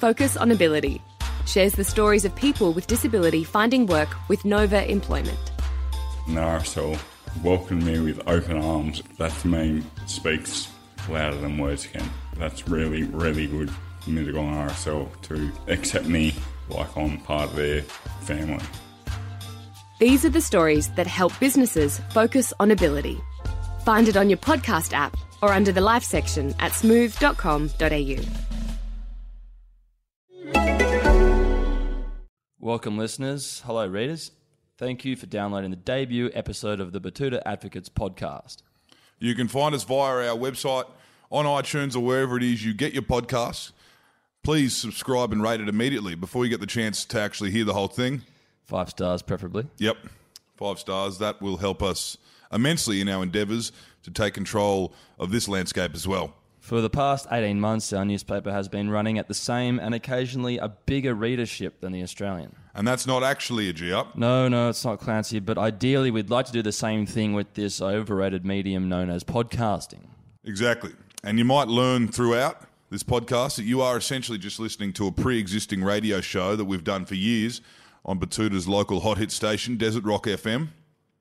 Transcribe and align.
Focus 0.00 0.36
on 0.36 0.50
Ability, 0.50 1.00
shares 1.46 1.72
the 1.72 1.84
stories 1.84 2.24
of 2.24 2.34
people 2.36 2.72
with 2.72 2.86
disability 2.86 3.44
finding 3.44 3.86
work 3.86 4.08
with 4.28 4.44
Nova 4.44 4.90
Employment. 4.90 5.38
RSL 6.28 6.98
welcomed 7.42 7.84
me 7.84 7.98
with 8.00 8.20
open 8.26 8.58
arms. 8.58 9.02
That 9.18 9.32
to 9.40 9.48
me 9.48 9.82
speaks 10.06 10.68
louder 11.08 11.36
than 11.36 11.58
words 11.58 11.86
can. 11.86 12.08
That's 12.36 12.68
really, 12.68 13.04
really 13.04 13.46
good 13.46 13.70
for 13.70 14.10
Mittagong 14.10 14.68
RSL 14.68 15.20
to 15.22 15.52
accept 15.68 16.06
me 16.06 16.34
like 16.68 16.96
I'm 16.96 17.18
part 17.18 17.50
of 17.50 17.56
their 17.56 17.82
family. 18.22 18.64
These 19.98 20.24
are 20.24 20.30
the 20.30 20.40
stories 20.40 20.90
that 20.96 21.06
help 21.06 21.38
businesses 21.38 22.00
focus 22.10 22.52
on 22.58 22.70
ability. 22.70 23.20
Find 23.84 24.08
it 24.08 24.16
on 24.16 24.28
your 24.28 24.38
podcast 24.38 24.92
app 24.92 25.16
or 25.42 25.52
under 25.52 25.72
the 25.72 25.80
life 25.80 26.04
section 26.04 26.54
at 26.58 26.72
smooth.com.au. 26.72 28.51
Welcome, 32.64 32.96
listeners. 32.96 33.60
Hello, 33.66 33.88
readers. 33.88 34.30
Thank 34.78 35.04
you 35.04 35.16
for 35.16 35.26
downloading 35.26 35.70
the 35.70 35.76
debut 35.76 36.30
episode 36.32 36.78
of 36.78 36.92
the 36.92 37.00
Betoota 37.00 37.42
Advocates 37.44 37.88
podcast. 37.88 38.58
You 39.18 39.34
can 39.34 39.48
find 39.48 39.74
us 39.74 39.82
via 39.82 40.30
our 40.30 40.38
website, 40.38 40.84
on 41.28 41.44
iTunes, 41.44 41.96
or 41.96 42.00
wherever 42.04 42.36
it 42.36 42.44
is 42.44 42.64
you 42.64 42.72
get 42.72 42.92
your 42.92 43.02
podcasts. 43.02 43.72
Please 44.44 44.76
subscribe 44.76 45.32
and 45.32 45.42
rate 45.42 45.60
it 45.60 45.68
immediately 45.68 46.14
before 46.14 46.44
you 46.44 46.50
get 46.50 46.60
the 46.60 46.68
chance 46.68 47.04
to 47.06 47.20
actually 47.20 47.50
hear 47.50 47.64
the 47.64 47.72
whole 47.72 47.88
thing. 47.88 48.22
Five 48.64 48.90
stars, 48.90 49.22
preferably. 49.22 49.66
Yep, 49.78 49.96
five 50.54 50.78
stars. 50.78 51.18
That 51.18 51.42
will 51.42 51.56
help 51.56 51.82
us 51.82 52.16
immensely 52.52 53.00
in 53.00 53.08
our 53.08 53.24
endeavours 53.24 53.72
to 54.04 54.12
take 54.12 54.34
control 54.34 54.94
of 55.18 55.32
this 55.32 55.48
landscape 55.48 55.96
as 55.96 56.06
well. 56.06 56.32
For 56.62 56.80
the 56.80 56.88
past 56.88 57.26
18 57.28 57.58
months, 57.58 57.92
our 57.92 58.04
newspaper 58.04 58.52
has 58.52 58.68
been 58.68 58.88
running 58.88 59.18
at 59.18 59.26
the 59.26 59.34
same 59.34 59.80
and 59.80 59.96
occasionally 59.96 60.58
a 60.58 60.68
bigger 60.68 61.12
readership 61.12 61.80
than 61.80 61.90
the 61.90 62.04
Australian. 62.04 62.54
And 62.72 62.86
that's 62.86 63.04
not 63.04 63.24
actually 63.24 63.68
a 63.68 63.72
G 63.72 63.92
up. 63.92 64.16
No, 64.16 64.46
no, 64.46 64.68
it's 64.68 64.84
not 64.84 65.00
Clancy, 65.00 65.40
but 65.40 65.58
ideally 65.58 66.12
we'd 66.12 66.30
like 66.30 66.46
to 66.46 66.52
do 66.52 66.62
the 66.62 66.70
same 66.70 67.04
thing 67.04 67.32
with 67.32 67.54
this 67.54 67.82
overrated 67.82 68.46
medium 68.46 68.88
known 68.88 69.10
as 69.10 69.24
podcasting. 69.24 70.06
Exactly. 70.44 70.92
And 71.24 71.36
you 71.36 71.44
might 71.44 71.66
learn 71.66 72.06
throughout 72.06 72.62
this 72.90 73.02
podcast 73.02 73.56
that 73.56 73.64
you 73.64 73.82
are 73.82 73.96
essentially 73.96 74.38
just 74.38 74.60
listening 74.60 74.92
to 74.92 75.08
a 75.08 75.12
pre 75.12 75.40
existing 75.40 75.82
radio 75.82 76.20
show 76.20 76.54
that 76.54 76.66
we've 76.66 76.84
done 76.84 77.06
for 77.06 77.16
years 77.16 77.60
on 78.04 78.20
Betoota's 78.20 78.68
local 78.68 79.00
hot 79.00 79.18
hit 79.18 79.32
station, 79.32 79.76
Desert 79.76 80.04
Rock 80.04 80.26
FM. 80.26 80.68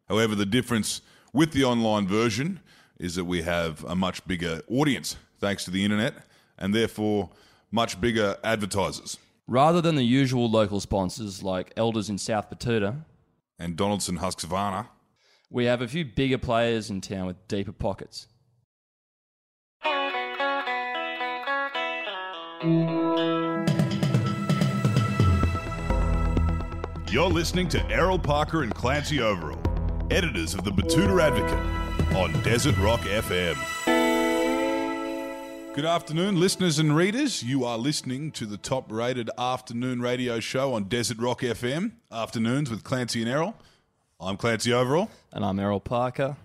However, 0.07 0.35
the 0.35 0.45
difference 0.45 1.01
with 1.33 1.51
the 1.51 1.63
online 1.63 2.07
version 2.07 2.59
is 2.99 3.15
that 3.15 3.25
we 3.25 3.41
have 3.41 3.83
a 3.85 3.95
much 3.95 4.25
bigger 4.27 4.61
audience 4.69 5.17
thanks 5.41 5.65
to 5.65 5.71
the 5.71 5.83
internet 5.83 6.13
and 6.57 6.73
therefore 6.73 7.29
much 7.71 7.99
bigger 7.99 8.37
advertisers. 8.43 9.17
Rather 9.47 9.81
than 9.81 9.95
the 9.95 10.03
usual 10.03 10.49
local 10.49 10.79
sponsors 10.79 11.43
like 11.43 11.73
Elders 11.75 12.09
in 12.09 12.17
South 12.17 12.49
Betoota, 12.49 13.03
And 13.59 13.75
Donaldson 13.75 14.19
Husqvarna. 14.19 14.87
we 15.49 15.65
have 15.65 15.81
a 15.81 15.87
few 15.87 16.05
bigger 16.05 16.37
players 16.37 16.89
in 16.89 17.01
town 17.01 17.25
with 17.25 17.47
deeper 17.47 17.73
pockets. 17.73 18.27
You're 27.11 27.27
listening 27.29 27.67
to 27.69 27.85
Errol 27.89 28.17
Parker 28.17 28.63
and 28.63 28.73
Clancy 28.73 29.19
Overall, 29.21 29.59
editors 30.09 30.53
of 30.53 30.63
the 30.63 30.71
Betoota 30.71 31.21
Advocate 31.21 32.15
on 32.15 32.31
Desert 32.41 32.77
Rock 32.77 33.01
FM. 33.01 33.57
Good 35.73 35.85
afternoon, 35.85 36.37
listeners 36.37 36.79
and 36.79 36.95
readers. 36.95 37.43
You 37.43 37.63
are 37.63 37.77
listening 37.77 38.31
to 38.31 38.45
the 38.45 38.57
top 38.57 38.91
rated 38.91 39.29
afternoon 39.37 40.01
radio 40.01 40.39
show 40.41 40.73
on 40.73 40.85
Desert 40.85 41.17
Rock 41.19 41.41
FM, 41.41 41.93
Afternoons 42.11 42.69
with 42.69 42.83
Clancy 42.83 43.21
and 43.21 43.29
Errol. 43.31 43.55
I'm 44.19 44.35
Clancy 44.35 44.73
Overall, 44.73 45.09
And 45.31 45.45
I'm 45.45 45.59
Errol 45.59 45.79
Parker. 45.79 46.35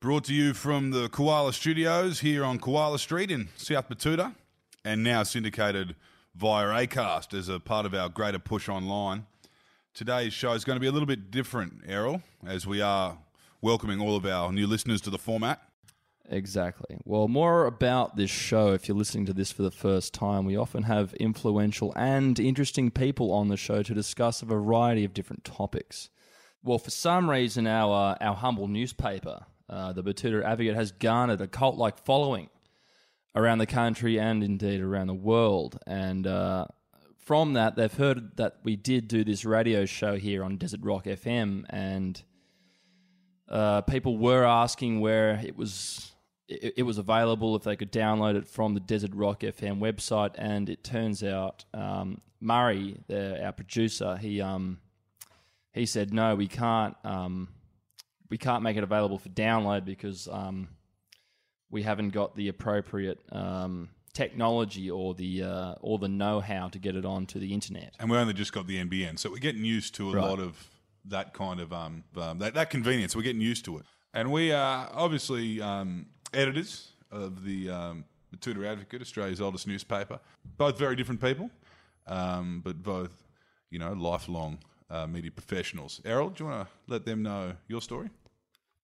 brought 0.00 0.24
to 0.24 0.34
you 0.34 0.54
from 0.54 0.92
the 0.92 1.08
Koala 1.10 1.52
Studios 1.52 2.20
here 2.20 2.42
on 2.42 2.58
Koala 2.58 2.98
Street 2.98 3.30
in 3.30 3.48
South 3.56 3.88
Betoota, 3.90 4.34
and 4.82 5.02
now 5.04 5.24
syndicated 5.24 5.94
via 6.34 6.86
Acast 6.86 7.34
as 7.38 7.50
a 7.50 7.60
part 7.60 7.84
of 7.84 7.92
our 7.94 8.08
greater 8.08 8.38
push 8.38 8.66
online. 8.68 9.26
Today's 9.92 10.32
show 10.32 10.52
is 10.52 10.64
going 10.64 10.76
to 10.76 10.80
be 10.80 10.86
a 10.86 10.92
little 10.92 11.06
bit 11.06 11.30
different, 11.30 11.82
Errol, 11.86 12.22
as 12.46 12.66
we 12.66 12.80
are 12.80 13.18
welcoming 13.60 14.00
all 14.00 14.16
of 14.16 14.24
our 14.24 14.50
new 14.50 14.66
listeners 14.66 15.02
to 15.02 15.10
the 15.10 15.18
format. 15.18 15.62
Exactly. 16.28 16.98
Well, 17.04 17.26
more 17.26 17.66
about 17.66 18.16
this 18.16 18.30
show. 18.30 18.72
If 18.72 18.86
you're 18.86 18.96
listening 18.96 19.26
to 19.26 19.32
this 19.32 19.50
for 19.50 19.62
the 19.62 19.70
first 19.70 20.14
time, 20.14 20.44
we 20.44 20.56
often 20.56 20.84
have 20.84 21.12
influential 21.14 21.92
and 21.96 22.38
interesting 22.38 22.90
people 22.90 23.32
on 23.32 23.48
the 23.48 23.56
show 23.56 23.82
to 23.82 23.94
discuss 23.94 24.40
a 24.40 24.46
variety 24.46 25.04
of 25.04 25.12
different 25.12 25.44
topics. 25.44 26.08
Well, 26.62 26.78
for 26.78 26.90
some 26.90 27.28
reason, 27.28 27.66
our 27.66 28.12
uh, 28.12 28.24
our 28.24 28.36
humble 28.36 28.68
newspaper, 28.68 29.46
uh, 29.68 29.92
the 29.92 30.04
Betoota 30.04 30.44
Advocate, 30.44 30.76
has 30.76 30.92
garnered 30.92 31.40
a 31.40 31.48
cult-like 31.48 31.98
following 32.04 32.48
around 33.34 33.58
the 33.58 33.66
country 33.66 34.18
and 34.18 34.44
indeed 34.44 34.80
around 34.80 35.06
the 35.06 35.14
world. 35.14 35.78
And 35.86 36.26
uh, 36.26 36.66
from 37.16 37.54
that, 37.54 37.76
they've 37.76 37.92
heard 37.92 38.36
that 38.36 38.56
we 38.62 38.76
did 38.76 39.08
do 39.08 39.24
this 39.24 39.44
radio 39.44 39.84
show 39.84 40.16
here 40.16 40.44
on 40.44 40.58
Desert 40.58 40.80
Rock 40.82 41.04
FM, 41.04 41.64
and 41.70 42.22
uh, 43.50 43.80
people 43.82 44.16
were 44.18 44.44
asking 44.44 45.00
where 45.00 45.40
it 45.44 45.56
was 45.56 46.12
it, 46.48 46.74
it 46.78 46.82
was 46.84 46.98
available 46.98 47.56
if 47.56 47.62
they 47.62 47.76
could 47.76 47.92
download 47.92 48.36
it 48.36 48.46
from 48.46 48.74
the 48.74 48.80
Desert 48.80 49.12
Rock 49.14 49.40
FM 49.40 49.78
website, 49.80 50.32
and 50.36 50.68
it 50.68 50.82
turns 50.84 51.22
out 51.22 51.64
um, 51.74 52.20
Murray, 52.40 52.96
the, 53.06 53.44
our 53.44 53.52
producer, 53.52 54.16
he 54.16 54.40
um, 54.40 54.78
he 55.72 55.86
said 55.86 56.12
no, 56.12 56.34
we 56.34 56.46
can't 56.46 56.96
um, 57.04 57.48
we 58.28 58.38
can't 58.38 58.62
make 58.62 58.76
it 58.76 58.82
available 58.84 59.18
for 59.18 59.28
download 59.30 59.84
because 59.84 60.28
um, 60.30 60.68
we 61.70 61.82
haven't 61.82 62.10
got 62.10 62.36
the 62.36 62.48
appropriate 62.48 63.18
um, 63.32 63.88
technology 64.12 64.90
or 64.90 65.14
the 65.14 65.42
uh, 65.42 65.74
or 65.80 65.98
the 65.98 66.08
know 66.08 66.40
how 66.40 66.68
to 66.68 66.78
get 66.78 66.96
it 66.96 67.04
onto 67.04 67.38
the 67.38 67.52
internet. 67.52 67.94
And 67.98 68.10
we 68.10 68.16
only 68.16 68.34
just 68.34 68.52
got 68.52 68.66
the 68.66 68.76
NBN, 68.82 69.18
so 69.18 69.30
we're 69.30 69.38
getting 69.38 69.64
used 69.64 69.94
to 69.96 70.10
a 70.10 70.14
Right. 70.14 70.28
lot 70.28 70.38
of 70.40 70.68
that 71.06 71.34
kind 71.34 71.60
of 71.60 71.72
um, 71.72 72.04
um, 72.16 72.38
that, 72.38 72.54
that 72.54 72.70
convenience. 72.70 73.16
We're 73.16 73.22
getting 73.22 73.40
used 73.40 73.64
to 73.66 73.78
it, 73.78 73.84
and 74.14 74.30
we 74.30 74.52
are 74.52 74.88
obviously 74.92 75.60
um, 75.60 76.06
editors 76.32 76.92
of 77.10 77.44
the 77.44 77.70
um, 77.70 78.04
the 78.30 78.36
Tudor 78.36 78.66
Advocate, 78.66 79.00
Australia's 79.00 79.40
oldest 79.40 79.66
newspaper. 79.66 80.20
Both 80.56 80.78
very 80.78 80.96
different 80.96 81.20
people, 81.20 81.50
um, 82.06 82.60
but 82.64 82.82
both 82.82 83.12
you 83.70 83.78
know 83.78 83.92
lifelong 83.92 84.58
uh, 84.90 85.06
media 85.06 85.30
professionals. 85.30 86.00
Errol, 86.04 86.30
do 86.30 86.44
you 86.44 86.50
want 86.50 86.68
to 86.68 86.92
let 86.92 87.04
them 87.04 87.22
know 87.22 87.54
your 87.68 87.80
story? 87.80 88.10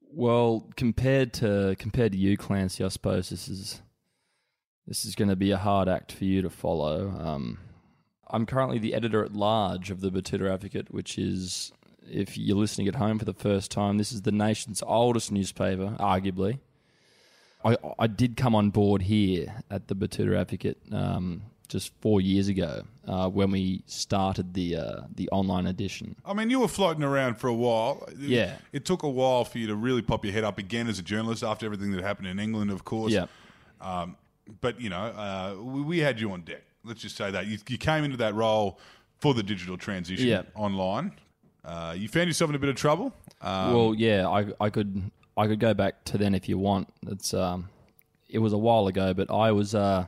Well, 0.01 0.71
compared 0.77 1.33
to 1.35 1.77
compared 1.79 2.13
to 2.13 2.19
you, 2.19 2.37
Clancy, 2.37 2.85
I 2.85 2.89
suppose 2.89 3.29
this 3.29 3.49
is 3.49 3.83
this 4.87 5.05
is 5.05 5.15
going 5.15 5.29
to 5.29 5.37
be 5.37 5.51
a 5.51 5.57
hard 5.57 5.89
act 5.89 6.13
for 6.13 6.25
you 6.25 6.43
to 6.43 6.51
follow. 6.51 7.11
Um, 7.19 7.59
I'm 8.29 8.47
currently 8.47 8.79
the 8.79 8.95
editor 8.95 9.25
at 9.25 9.35
large 9.35 9.91
of 9.91 10.01
the 10.01 10.11
Betoota 10.11 10.53
Advocate, 10.53 10.93
which 10.93 11.19
is, 11.19 11.73
if 12.11 12.37
you're 12.39 12.57
listening 12.57 12.89
at 12.89 12.95
home 12.97 13.19
for 13.19 13.25
the 13.25 13.35
first 13.35 13.71
time, 13.71 13.99
this 13.99 14.13
is 14.13 14.23
the 14.23 14.33
nation's 14.33 14.83
oldest 14.87 15.31
newspaper, 15.33 15.97
arguably. 15.99 16.59
I, 17.65 17.77
I 17.99 18.07
did 18.07 18.37
come 18.37 18.55
on 18.55 18.71
board 18.71 19.03
here 19.03 19.63
at 19.71 19.89
the 19.89 19.97
Betoota 19.97 20.39
Advocate 20.39 20.79
um, 20.93 21.43
just 21.69 21.93
four 22.01 22.21
years 22.21 22.47
ago 22.47 22.85
uh, 23.09 23.29
when 23.29 23.51
we 23.51 23.83
started 23.87 24.55
the 24.55 24.77
uh, 24.77 25.01
the 25.15 25.29
online 25.31 25.67
edition. 25.67 26.15
I 26.25 26.33
mean, 26.33 26.49
you 26.49 26.61
were 26.61 26.69
floating 26.69 27.03
around 27.03 27.37
for 27.39 27.49
a 27.49 27.55
while. 27.55 28.05
It- 28.09 28.19
Yeah. 28.21 28.57
It 28.73 28.85
took 28.85 29.03
a 29.03 29.09
while 29.09 29.45
for 29.45 29.59
you 29.59 29.67
to 29.67 29.75
really 29.75 30.03
pop 30.03 30.25
your 30.25 30.33
head 30.33 30.45
up 30.45 30.59
again 30.59 30.87
as 30.87 30.99
a 30.99 31.03
journalist 31.03 31.43
after 31.43 31.67
everything 31.67 31.91
that 31.93 32.03
happened 32.05 32.29
in 32.29 32.39
England, 32.39 32.71
of 32.71 32.85
course. 32.85 33.13
Yeah. 33.13 33.27
Um, 33.81 34.17
but, 34.61 34.81
you 34.81 34.89
know, 34.91 34.97
uh, 35.07 35.57
we, 35.61 35.81
we 35.83 35.99
had 35.99 36.21
you 36.21 36.31
on 36.31 36.43
deck. 36.43 36.63
Let's 36.85 37.01
just 37.01 37.17
say 37.17 37.33
that. 37.33 37.47
You, 37.47 37.59
you 37.69 37.79
came 37.79 38.05
into 38.05 38.17
that 38.19 38.35
role 38.35 38.79
for 39.19 39.35
the 39.35 39.43
digital 39.43 39.77
transition 39.77 40.29
Yeah. 40.29 40.43
online. 40.55 41.13
Uh, 41.67 41.95
you 41.99 42.07
found 42.09 42.29
yourself 42.29 42.49
in 42.49 42.55
a 42.55 42.61
bit 42.61 42.71
of 42.71 42.77
trouble. 42.77 43.13
Um, 43.41 43.75
well, 43.75 43.95
yeah, 43.95 44.29
I, 44.29 44.47
I 44.61 44.71
could 44.71 45.11
I 45.37 45.49
could 45.49 45.59
go 45.59 45.75
back 45.75 46.05
to 46.05 46.19
then 46.19 46.35
if 46.35 46.49
you 46.49 46.59
want. 46.59 46.89
It's 47.09 47.35
um, 47.35 47.69
it 48.29 48.39
was 48.39 48.53
a 48.53 48.59
while 48.59 48.87
ago, 48.87 49.13
but 49.15 49.31
I 49.33 49.51
was 49.51 49.75
uh, 49.75 50.07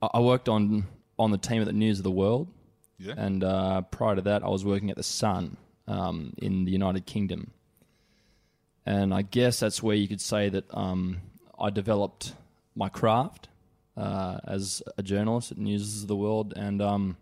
I 0.00 0.08
I 0.14 0.20
worked 0.20 0.48
on 0.48 0.86
on 1.18 1.30
the 1.30 1.38
team 1.38 1.60
at 1.60 1.66
the 1.66 1.74
News 1.74 1.98
of 1.98 2.04
the 2.04 2.10
World, 2.10 2.48
yeah. 2.98 3.14
and 3.18 3.44
uh, 3.44 3.82
prior 3.82 4.16
to 4.16 4.22
that, 4.22 4.42
I 4.42 4.48
was 4.48 4.64
working 4.64 4.90
at 4.90 4.96
the 4.96 5.02
Sun 5.02 5.58
um, 5.86 6.32
in 6.38 6.64
the 6.64 6.72
United 6.72 7.04
Kingdom, 7.04 7.50
and 8.86 9.12
I 9.12 9.20
guess 9.20 9.60
that's 9.60 9.82
where 9.82 9.94
you 9.94 10.08
could 10.08 10.22
say 10.22 10.48
that 10.48 10.64
um, 10.74 11.20
I 11.60 11.68
developed 11.68 12.34
my 12.74 12.88
craft 12.88 13.48
uh, 13.94 14.38
as 14.46 14.82
a 14.96 15.02
journalist 15.02 15.52
at 15.52 15.58
News 15.58 16.00
of 16.00 16.08
the 16.08 16.16
World, 16.16 16.54
and 16.56 16.80
um, 16.80 17.18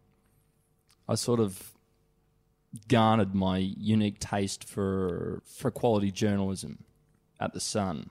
I 1.08 1.17
sort 1.17 1.41
of 1.41 1.73
garnered 2.88 3.34
my 3.34 3.58
unique 3.58 4.19
taste 4.20 4.64
for 4.69 5.43
for 5.44 5.70
quality 5.70 6.11
journalism 6.11 6.84
at 7.40 7.52
the 7.52 7.61
Sun. 7.61 8.11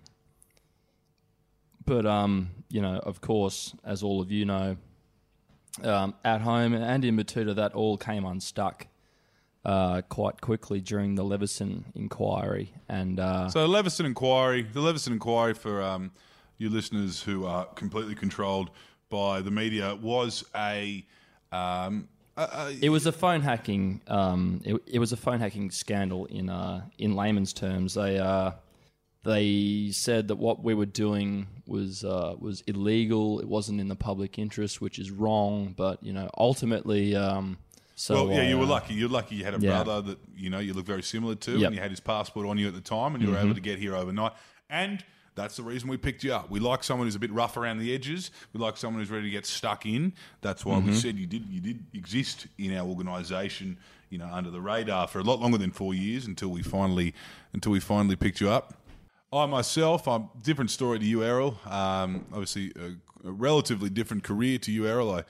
But 1.86 2.06
um, 2.06 2.50
you 2.70 2.82
know, 2.82 2.98
of 2.98 3.22
course, 3.22 3.74
as 3.84 4.04
all 4.04 4.22
of 4.22 4.32
you 4.32 4.46
know, 4.46 4.78
um, 5.84 6.14
at 6.24 6.42
home 6.42 6.74
and 6.74 7.06
in 7.06 7.18
Betoota, 7.18 7.56
that 7.56 7.74
all 7.74 7.98
came 7.98 8.26
unstuck 8.26 8.88
uh, 9.66 10.02
quite 10.04 10.42
quickly 10.42 10.82
during 10.82 11.16
the 11.16 11.24
Leveson 11.24 11.86
inquiry. 11.96 12.74
And 12.88 13.20
uh, 13.20 13.50
So, 13.50 13.66
Leveson 13.66 14.06
Inquiry, 14.06 14.64
the 14.64 14.82
Leveson 14.82 15.14
Inquiry 15.14 15.54
for 15.54 15.82
um, 15.82 16.12
you 16.58 16.70
listeners 16.70 17.22
who 17.22 17.46
are 17.46 17.66
completely 17.66 18.16
controlled 18.16 18.72
by 19.10 19.42
the 19.42 19.52
media 19.52 19.96
was 19.96 20.44
a. 20.56 21.06
Um, 21.52 22.08
a 22.44 22.78
it 22.82 22.90
was 22.90 23.06
a 23.06 23.12
phone 23.12 23.42
hacking. 23.42 24.02
Um, 24.08 24.62
it, 24.66 24.82
it 24.88 25.00
was 25.00 25.12
a 25.12 25.18
phone 25.18 25.40
hacking 25.40 25.72
scandal 25.72 26.26
in 26.26 26.50
uh, 26.50 26.84
in 26.98 27.16
layman's 27.16 27.54
terms. 27.54 27.94
They 27.96 28.18
uh, 28.20 28.52
they 29.24 29.90
said 29.92 30.30
that 30.30 30.38
what 30.38 30.64
we 30.64 30.74
were 30.74 30.86
doing 30.86 31.48
was 31.68 32.04
uh, 32.04 32.36
was 32.40 32.62
illegal. 32.62 33.40
It 33.40 33.48
wasn't 33.48 33.80
in 33.82 33.88
the 33.90 33.96
public 33.96 34.40
interest, 34.40 34.80
which 34.82 34.98
is 35.00 35.12
wrong. 35.12 35.74
But 35.76 36.02
you 36.04 36.14
know, 36.14 36.30
ultimately, 36.38 37.16
um, 37.16 37.58
so 37.96 38.28
well, 38.28 38.38
yeah, 38.38 38.50
you 38.50 38.58
were 38.58 38.64
uh, 38.64 38.68
lucky. 38.68 38.94
You're 38.94 39.10
lucky 39.10 39.36
you 39.36 39.44
had 39.44 39.56
a 39.56 39.60
yeah. 39.60 39.84
brother 39.84 40.02
that 40.12 40.20
you 40.36 40.50
know 40.50 40.60
you 40.60 40.74
look 40.74 40.86
very 40.86 41.04
similar 41.04 41.36
to, 41.36 41.52
Yep. 41.58 41.68
and 41.68 41.76
you 41.76 41.82
had 41.82 41.92
his 41.92 42.00
passport 42.00 42.48
on 42.48 42.58
you 42.58 42.68
at 42.68 42.74
the 42.74 42.82
time, 42.82 43.14
and 43.16 43.22
you 43.24 43.30
were 43.30 43.36
Mm-hmm. 43.36 43.46
able 43.46 43.56
to 43.56 43.62
get 43.62 43.78
here 43.80 43.96
overnight. 43.96 44.32
And 44.70 45.04
that's 45.40 45.56
the 45.56 45.64
reason 45.64 45.88
we 45.90 45.98
picked 45.98 46.24
you 46.24 46.34
up. 46.34 46.50
We 46.50 46.60
like 46.60 46.84
someone 46.84 47.08
who's 47.08 47.16
a 47.16 47.20
bit 47.20 47.32
rough 47.32 47.56
around 47.56 47.80
the 47.80 47.94
edges. 47.94 48.32
We 48.54 48.60
like 48.60 48.76
someone 48.78 49.02
who's 49.02 49.10
ready 49.10 49.24
to 49.26 49.30
get 49.32 49.46
stuck 49.46 49.86
in. 49.86 50.14
That's 50.42 50.66
why 50.66 50.76
Mm-hmm. 50.76 50.88
we 50.88 50.94
said 50.96 51.18
you 51.18 51.26
did 51.26 51.46
you 51.50 51.62
did 51.62 51.84
exist 51.94 52.48
in 52.58 52.76
our 52.76 52.86
organisation, 52.88 53.78
you 54.10 54.18
know, 54.18 54.30
under 54.32 54.50
the 54.52 54.60
radar 54.62 55.08
for 55.08 55.20
a 55.20 55.24
lot 55.24 55.40
longer 55.40 55.58
than 55.58 55.72
four 55.72 55.94
years 55.94 56.26
until 56.26 56.50
we 56.50 56.62
finally 56.62 57.14
until 57.54 57.72
we 57.72 57.80
finally 57.80 58.16
picked 58.16 58.42
you 58.42 58.50
up. 58.50 58.74
I 59.32 59.46
myself, 59.46 60.08
I'm 60.08 60.30
different 60.44 60.72
story 60.72 61.00
to 61.00 61.06
you, 61.06 61.24
Errol. 61.24 61.58
Um, 61.66 62.26
obviously, 62.34 62.72
a, 62.76 63.28
a 63.28 63.32
relatively 63.32 63.90
different 63.90 64.24
career 64.24 64.58
to 64.60 64.72
you, 64.72 64.88
Errol. 64.88 65.12
I, 65.14 65.24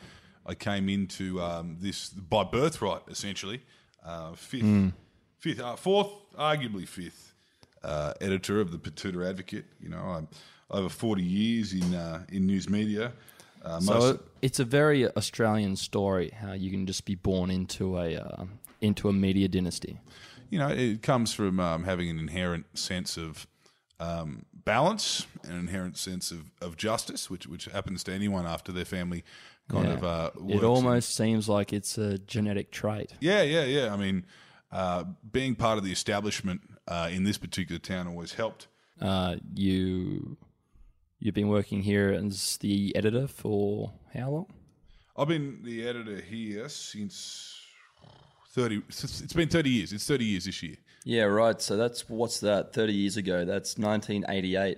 I 0.46 0.56
came 0.56 0.88
into 0.90 1.42
um, 1.42 1.78
this 1.80 2.10
by 2.10 2.44
birthright, 2.46 3.02
essentially. 3.10 3.62
Uh, 4.04 4.34
fifth, 4.34 4.94
fifth, 5.40 5.60
uh, 5.60 5.76
fourth, 5.76 6.10
arguably 6.38 6.88
fifth 6.88 7.29
uh, 7.84 8.14
editor 8.22 8.60
of 8.62 8.72
the 8.72 8.78
Betoota 8.78 9.28
Advocate. 9.30 9.66
You 9.82 9.90
know, 9.90 10.00
I'm 10.00 10.28
over 10.72 10.90
40 10.90 11.24
years 11.24 11.74
in 11.74 11.94
uh, 11.96 12.24
in 12.32 12.46
news 12.46 12.70
media. 12.70 13.12
Uh, 13.64 13.80
So 13.80 14.20
it's 14.42 14.60
a 14.60 14.66
very 14.66 15.08
Australian 15.16 15.76
story 15.76 16.30
how 16.42 16.54
you 16.54 16.72
can 16.72 16.86
just 16.86 17.06
be 17.06 17.16
born 17.16 17.50
into 17.52 17.98
a 17.98 18.16
uh, 18.18 18.46
into 18.82 19.10
a 19.10 19.14
media 19.14 19.48
dynasty. 19.48 20.00
you 20.50 20.58
know, 20.60 20.70
it 20.70 21.02
comes 21.02 21.34
from 21.34 21.60
um, 21.60 21.84
having 21.84 22.10
an 22.10 22.18
inherent 22.20 22.66
sense 22.78 23.18
of 23.18 23.46
um, 24.00 24.46
balance, 24.66 25.28
an 25.44 25.56
inherent 25.60 25.98
sense 25.98 26.32
of, 26.32 26.52
of 26.62 26.78
justice, 26.78 27.30
which 27.30 27.48
which 27.48 27.66
happens 27.66 28.04
to 28.04 28.12
anyone 28.14 28.46
after 28.48 28.72
their 28.72 28.86
family 28.86 29.24
kind 29.68 29.86
Yeah. 29.88 29.94
of 29.96 30.04
uh, 30.04 30.30
it 30.56 30.64
almost 30.64 31.14
seems 31.16 31.48
like 31.50 31.74
it's 31.74 31.98
a 31.98 32.18
genetic 32.20 32.72
trait. 32.72 33.12
yeah, 33.20 33.42
yeah, 33.44 33.66
yeah. 33.66 33.94
I 33.94 33.98
mean, 33.98 34.26
uh, 34.72 35.04
being 35.32 35.56
part 35.56 35.78
of 35.78 35.84
the 35.84 35.92
establishment 35.92 36.62
uh, 36.90 37.10
in 37.12 37.24
this 37.24 37.38
particular 37.38 37.80
town 37.80 38.08
always 38.08 38.34
helped. 38.34 38.68
Uh, 39.02 39.36
you 39.54 40.36
you've 41.20 41.36
been 41.36 41.48
working 41.50 41.82
here 41.82 42.10
as 42.12 42.58
the 42.58 42.94
editor 42.96 43.28
for 43.28 43.94
how 44.14 44.30
long? 44.30 44.46
I've 45.18 45.28
been 45.28 45.60
the 45.64 45.88
editor 45.88 46.20
here 46.20 46.68
since 46.70 47.62
thirty. 48.52 48.82
It's 48.90 49.34
been 49.34 49.50
thirty 49.50 49.70
years. 49.70 49.94
It's 49.94 50.06
thirty 50.06 50.26
years 50.26 50.46
this 50.46 50.62
year. 50.64 50.76
Yeah, 51.06 51.24
right. 51.24 51.62
So 51.62 51.78
that's 51.78 52.10
what's 52.10 52.40
that? 52.42 52.74
Thirty 52.74 52.94
years 52.94 53.18
ago. 53.18 53.46
That's 53.46 53.78
1988. 53.78 54.78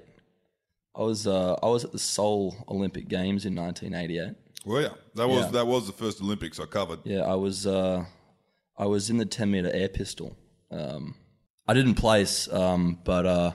I 0.93 1.01
was 1.01 1.25
uh, 1.25 1.53
I 1.63 1.67
was 1.67 1.85
at 1.85 1.91
the 1.91 1.99
Seoul 1.99 2.55
Olympic 2.67 3.07
Games 3.07 3.45
in 3.45 3.55
1988. 3.55 4.35
Well, 4.65 4.81
yeah, 4.81 4.89
that 5.15 5.27
was 5.27 5.45
Yeah. 5.45 5.51
that 5.51 5.67
was 5.67 5.87
the 5.87 5.93
first 5.93 6.21
Olympics 6.21 6.59
I 6.59 6.65
covered. 6.65 6.99
Yeah, 7.05 7.21
I 7.21 7.35
was 7.35 7.65
uh, 7.65 8.05
I 8.77 8.85
was 8.85 9.09
in 9.09 9.17
the 9.17 9.25
10 9.25 9.49
meter 9.49 9.71
air 9.73 9.89
pistol. 9.89 10.37
Um, 10.69 11.15
I 11.71 11.73
didn't 11.73 11.95
place, 11.95 12.51
um, 12.51 12.99
but 13.05 13.25
uh, 13.25 13.51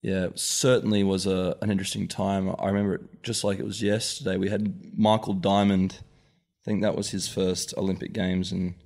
yeah, 0.00 0.26
it 0.26 0.38
certainly 0.38 1.02
was 1.02 1.26
a, 1.26 1.56
an 1.60 1.72
interesting 1.72 2.06
time. 2.06 2.54
I 2.56 2.68
remember 2.68 2.94
it 2.94 3.22
just 3.24 3.42
like 3.42 3.58
it 3.58 3.64
was 3.64 3.82
yesterday. 3.82 4.36
We 4.36 4.48
had 4.48 4.96
Michael 4.96 5.34
Diamond. 5.34 5.98
I 6.02 6.62
think 6.64 6.82
that 6.82 6.94
was 6.94 7.10
his 7.10 7.26
first 7.26 7.74
Olympic 7.76 8.12
Games, 8.12 8.52
and 8.52 8.76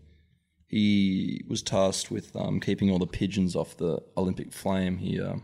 he 0.68 1.44
was 1.46 1.62
tasked 1.62 2.10
with 2.10 2.34
um, 2.34 2.60
keeping 2.60 2.90
all 2.90 2.98
the 2.98 3.06
pigeons 3.06 3.54
off 3.54 3.76
the 3.76 3.98
Olympic 4.16 4.54
flame. 4.54 4.96
He 4.96 5.20
uh, 5.20 5.34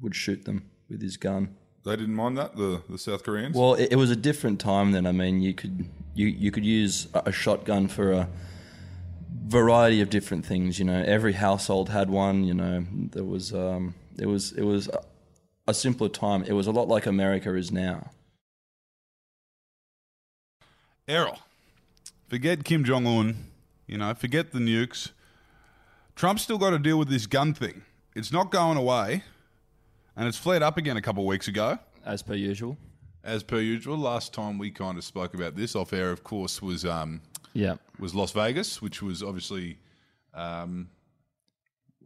would 0.00 0.14
shoot 0.14 0.44
them 0.44 0.70
with 0.88 1.02
his 1.02 1.16
gun. 1.16 1.56
They 1.84 1.96
didn't 1.96 2.14
mind 2.14 2.38
that 2.38 2.56
the 2.56 2.82
the 2.88 2.98
South 2.98 3.24
Koreans. 3.24 3.56
Well, 3.56 3.74
it, 3.74 3.88
it 3.90 3.96
was 3.96 4.12
a 4.12 4.16
different 4.16 4.60
time 4.60 4.92
then. 4.92 5.08
I 5.08 5.12
mean, 5.12 5.42
you 5.42 5.54
could 5.54 5.88
you 6.14 6.28
you 6.28 6.52
could 6.52 6.64
use 6.64 7.08
a, 7.14 7.22
a 7.26 7.32
shotgun 7.32 7.88
for 7.88 8.12
a 8.12 8.28
variety 9.34 10.00
of 10.00 10.10
different 10.10 10.46
things. 10.46 10.78
You 10.78 10.84
know, 10.84 11.02
every 11.06 11.32
household 11.34 11.88
had 11.88 12.08
one. 12.10 12.44
You 12.44 12.54
know, 12.54 12.84
there 12.90 13.24
was 13.24 13.52
um, 13.52 13.94
it 14.18 14.26
was 14.26 14.52
it 14.52 14.62
was 14.62 14.88
a, 14.88 15.02
a 15.68 15.74
simpler 15.74 16.08
time. 16.08 16.44
It 16.44 16.52
was 16.52 16.66
a 16.66 16.70
lot 16.72 16.88
like 16.88 17.06
America 17.06 17.54
is 17.54 17.70
now. 17.72 18.10
Errol, 21.06 21.38
forget 22.28 22.64
Kim 22.64 22.84
Jong 22.84 23.06
Un. 23.06 23.36
You 23.86 23.98
know, 23.98 24.14
forget 24.14 24.52
the 24.52 24.58
nukes. 24.58 25.10
Trump's 26.16 26.42
still 26.42 26.58
got 26.58 26.70
to 26.70 26.78
deal 26.78 26.98
with 26.98 27.08
this 27.08 27.26
gun 27.26 27.52
thing. 27.52 27.82
It's 28.14 28.32
not 28.32 28.50
going 28.50 28.78
away, 28.78 29.24
and 30.16 30.26
it's 30.28 30.38
flared 30.38 30.62
up 30.62 30.78
again 30.78 30.96
a 30.96 31.02
couple 31.02 31.22
of 31.24 31.26
weeks 31.26 31.48
ago, 31.48 31.78
As 32.06 32.22
per 32.22 32.34
usual. 32.34 32.78
as 33.22 33.42
per 33.42 33.58
usual. 33.60 33.98
Last 33.98 34.32
time 34.32 34.56
we 34.56 34.70
kind 34.70 34.96
of 34.96 35.04
spoke 35.04 35.34
about 35.34 35.56
this 35.56 35.74
off 35.76 35.92
air, 35.92 36.10
of 36.10 36.22
course, 36.24 36.62
was 36.62 36.84
um, 36.86 37.20
Yeah. 37.54 37.76
was 37.98 38.14
Las 38.14 38.32
Vegas, 38.32 38.82
which 38.82 39.00
was 39.00 39.22
obviously, 39.22 39.78
um, 40.34 40.90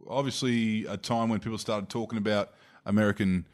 obviously 0.07 0.85
a 0.85 0.95
time 0.95 1.29
when 1.29 1.39
people 1.39 1.57
started 1.57 1.89
talking 1.89 2.17
about 2.17 2.51
American 2.85 3.45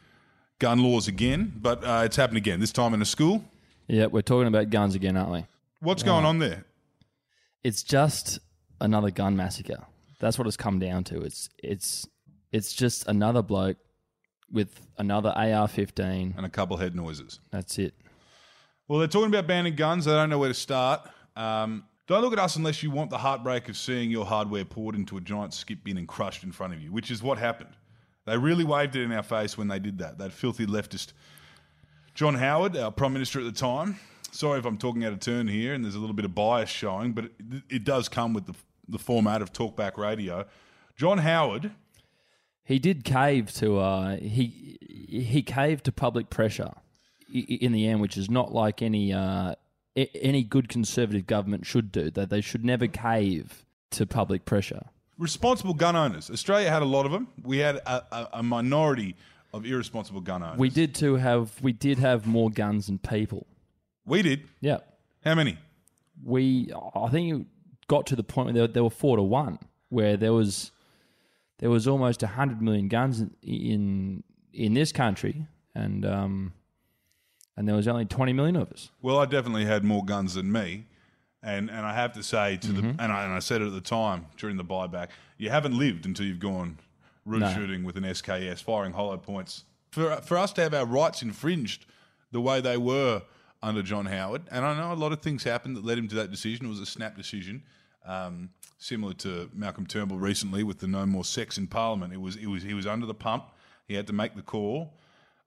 gun 0.60 0.84
laws 0.84 1.08
again. 1.08 1.54
But 1.56 1.84
uh, 1.84 2.04
it's 2.06 2.16
happened 2.16 2.38
again. 2.38 2.60
This 2.60 2.72
time 2.72 2.94
in 2.94 3.02
a 3.02 3.06
school. 3.06 3.44
Yeah, 3.88 4.08
we're 4.08 4.22
talking 4.22 4.48
about 4.48 4.70
guns 4.70 4.96
again, 4.96 5.16
aren't 5.18 5.32
we? 5.32 5.46
What's 5.80 6.04
going 6.04 6.26
on 6.26 6.40
there? 6.40 6.66
It's 7.64 7.84
just 7.84 8.40
another 8.82 9.12
gun 9.12 9.36
massacre. 9.36 9.86
That's 10.20 10.38
what 10.38 10.48
it's 10.48 10.58
come 10.58 10.80
down 10.80 11.04
to. 11.06 11.22
It's 11.22 11.50
it's 11.62 12.08
it's 12.52 12.74
just 12.74 13.08
another 13.08 13.42
bloke 13.42 13.78
with 14.52 14.80
another 14.98 15.30
AR-15. 15.30 16.38
And 16.38 16.46
a 16.46 16.50
couple 16.50 16.78
head 16.78 16.96
noises. 16.96 17.40
That's 17.52 17.78
it. 17.78 17.94
Well, 18.88 19.00
they're 19.00 19.08
talking 19.08 19.28
about 19.30 19.48
banning 19.48 19.76
guns. 19.76 20.06
They 20.06 20.12
don't 20.12 20.30
know 20.30 20.38
where 20.38 20.50
to 20.50 20.54
start. 20.54 21.10
Um, 21.36 21.86
don't 22.08 22.22
look 22.22 22.34
at 22.34 22.40
us 22.40 22.56
unless 22.56 22.84
you 22.84 22.92
want 22.92 23.10
the 23.10 23.18
heartbreak 23.18 23.68
of 23.68 23.78
seeing 23.78 24.12
your 24.12 24.26
hardware 24.26 24.64
poured 24.64 24.96
into 24.96 25.18
a 25.18 25.22
giant 25.22 25.54
skip 25.54 25.84
bin 25.84 25.98
and 25.98 26.08
crushed 26.08 26.44
in 26.44 26.52
front 26.52 26.74
of 26.74 26.82
you, 26.82 26.92
which 26.92 27.10
is 27.10 27.24
what 27.24 27.38
happened. 27.38 27.72
They 28.26 28.38
really 28.38 28.64
waved 28.64 28.96
it 28.96 29.04
in 29.04 29.12
our 29.12 29.24
face 29.24 29.58
when 29.58 29.68
they 29.68 29.80
did 29.80 29.98
that. 30.00 30.18
That 30.18 30.32
filthy 30.32 30.66
leftist 30.66 31.14
John 32.14 32.36
Howard, 32.36 32.78
our 32.78 32.92
Prime 32.92 33.14
Minister 33.14 33.40
at 33.40 33.46
the 33.46 33.52
time. 33.52 34.00
Sorry 34.32 34.60
if 34.60 34.66
I'm 34.66 34.78
talking 34.78 35.04
out 35.04 35.14
of 35.14 35.20
turn 35.20 35.48
here 35.48 35.74
and 35.74 35.84
there's 35.84 35.96
a 35.96 36.00
little 36.00 36.16
bit 36.16 36.26
of 36.26 36.34
bias 36.36 36.70
showing, 36.70 37.14
but 37.14 37.26
it, 37.26 37.32
it 37.70 37.84
does 37.84 38.08
come 38.08 38.34
with 38.34 38.46
the, 38.46 38.54
the 38.88 39.00
format 39.00 39.42
of 39.42 39.52
talkback 39.52 39.98
radio. 39.98 40.46
John 40.96 41.20
Howard, 41.20 41.72
He 42.64 42.80
did 42.80 43.04
cave 43.04 43.52
to 43.56 43.80
uh, 43.80 44.18
he 44.18 44.78
he 45.08 45.42
caved 45.44 45.86
to 45.86 45.92
public 45.92 46.30
pressure 46.30 46.74
in 47.32 47.72
the 47.72 47.88
end, 47.88 48.02
which 48.02 48.18
is 48.18 48.30
not 48.30 48.54
like 48.54 48.82
any 48.82 49.14
uh, 49.14 49.56
any 49.96 50.44
good 50.44 50.70
conservative 50.70 51.26
government 51.28 51.66
should 51.66 51.92
do. 51.92 52.10
That 52.12 52.30
they 52.30 52.42
should 52.42 52.66
never 52.66 52.88
cave 52.88 53.66
to 53.92 54.06
public 54.06 54.46
pressure. 54.46 54.88
responsible 55.18 55.74
gun 55.74 55.96
owners. 55.96 56.30
Australia 56.30 56.70
had 56.70 56.82
a 56.82 56.86
lot 56.86 57.06
of 57.06 57.12
them. 57.12 57.28
We 57.44 57.60
had 57.60 57.78
a, 57.78 58.04
a, 58.12 58.30
a 58.34 58.44
minority 58.44 59.16
of 59.54 59.66
irresponsible 59.66 60.22
gun 60.22 60.44
owners. 60.44 60.58
We 60.60 60.70
did 60.70 60.94
too 60.96 61.16
have 61.16 61.54
we 61.62 61.72
did 61.72 62.00
have 62.00 62.28
more 62.28 62.50
guns 62.50 62.88
than 62.88 63.00
people. 63.00 63.48
We 64.06 64.22
did. 64.22 64.44
Yeah, 64.62 64.80
How 65.24 65.36
many? 65.36 65.58
we 66.24 66.72
I 66.96 67.10
think 67.10 67.42
it 67.42 67.48
got 67.88 68.06
to 68.08 68.16
the 68.16 68.24
point 68.24 68.46
where 68.48 68.54
there, 68.54 68.68
there 68.68 68.84
were 68.84 68.90
four 68.90 69.18
to 69.18 69.24
one, 69.24 69.60
where 69.90 70.18
there 70.18 70.34
was 70.34 70.72
there 71.60 71.70
was 71.70 71.88
almost 71.88 72.22
hundred 72.22 72.62
million 72.62 72.88
guns 72.90 73.22
in, 73.22 73.32
in 73.42 74.24
in 74.54 74.74
this 74.74 74.92
country, 74.92 75.48
and 75.74 76.06
um, 76.06 76.54
and 77.58 77.68
there 77.68 77.76
was 77.76 77.88
only 77.88 78.06
twenty 78.06 78.34
million 78.34 78.56
of 78.56 78.72
us. 78.72 78.90
Well, 79.02 79.18
I 79.20 79.26
definitely 79.26 79.66
had 79.66 79.84
more 79.84 80.04
guns 80.04 80.34
than 80.36 80.52
me. 80.52 80.86
And, 81.44 81.70
and 81.70 81.86
I 81.86 81.94
have 81.94 82.14
to 82.14 82.24
say 82.24 82.58
to 82.58 82.68
Mm-hmm. 82.70 82.98
the 82.98 83.04
and 83.04 83.12
I, 83.12 83.24
and 83.24 83.32
I 83.34 83.38
said 83.40 83.62
it 83.62 83.68
at 83.68 83.74
the 83.74 83.80
time 83.82 84.26
during 84.36 84.58
the 84.58 84.64
buyback, 84.66 85.10
you 85.38 85.52
haven't 85.52 85.78
lived 85.78 86.08
until 86.08 86.26
you've 86.26 86.40
gone 86.40 86.80
root 87.24 87.42
No. 87.42 87.54
shooting 87.54 87.84
with 87.84 87.98
an 87.98 88.04
SKS, 88.04 88.64
firing 88.64 88.94
hollow 88.94 89.18
points. 89.18 89.64
For 89.92 90.16
for 90.18 90.38
us 90.38 90.52
to 90.54 90.62
have 90.64 90.74
our 90.74 90.86
rights 90.88 91.22
infringed 91.22 91.86
the 92.32 92.42
way 92.42 92.62
they 92.62 92.78
were 92.78 93.22
under 93.62 93.84
John 93.84 94.08
Howard, 94.08 94.42
and 94.52 94.66
I 94.66 94.76
know 94.76 94.92
a 94.92 94.96
lot 94.96 95.12
of 95.12 95.22
things 95.22 95.44
happened 95.44 95.76
that 95.78 95.86
led 95.86 95.98
him 96.00 96.08
to 96.10 96.16
that 96.16 96.32
decision. 96.32 96.66
It 96.66 96.70
was 96.70 96.80
a 96.80 96.86
snap 96.86 97.16
decision, 97.16 97.62
um, 98.08 98.50
similar 98.80 99.14
to 99.14 99.50
Malcolm 99.54 99.86
Turnbull 99.86 100.18
recently 100.18 100.64
with 100.64 100.80
the 100.80 100.88
no 100.88 101.06
more 101.06 101.24
sex 101.24 101.58
in 101.60 101.68
Parliament. 101.68 102.12
It 102.12 102.22
was 102.22 102.36
it 102.38 102.48
was 102.48 102.64
he 102.64 102.74
was 102.74 102.88
under 102.88 103.06
the 103.06 103.14
pump. 103.14 103.46
He 103.88 103.94
had 103.94 104.08
to 104.08 104.14
make 104.14 104.36
the 104.36 104.42
call. 104.42 104.94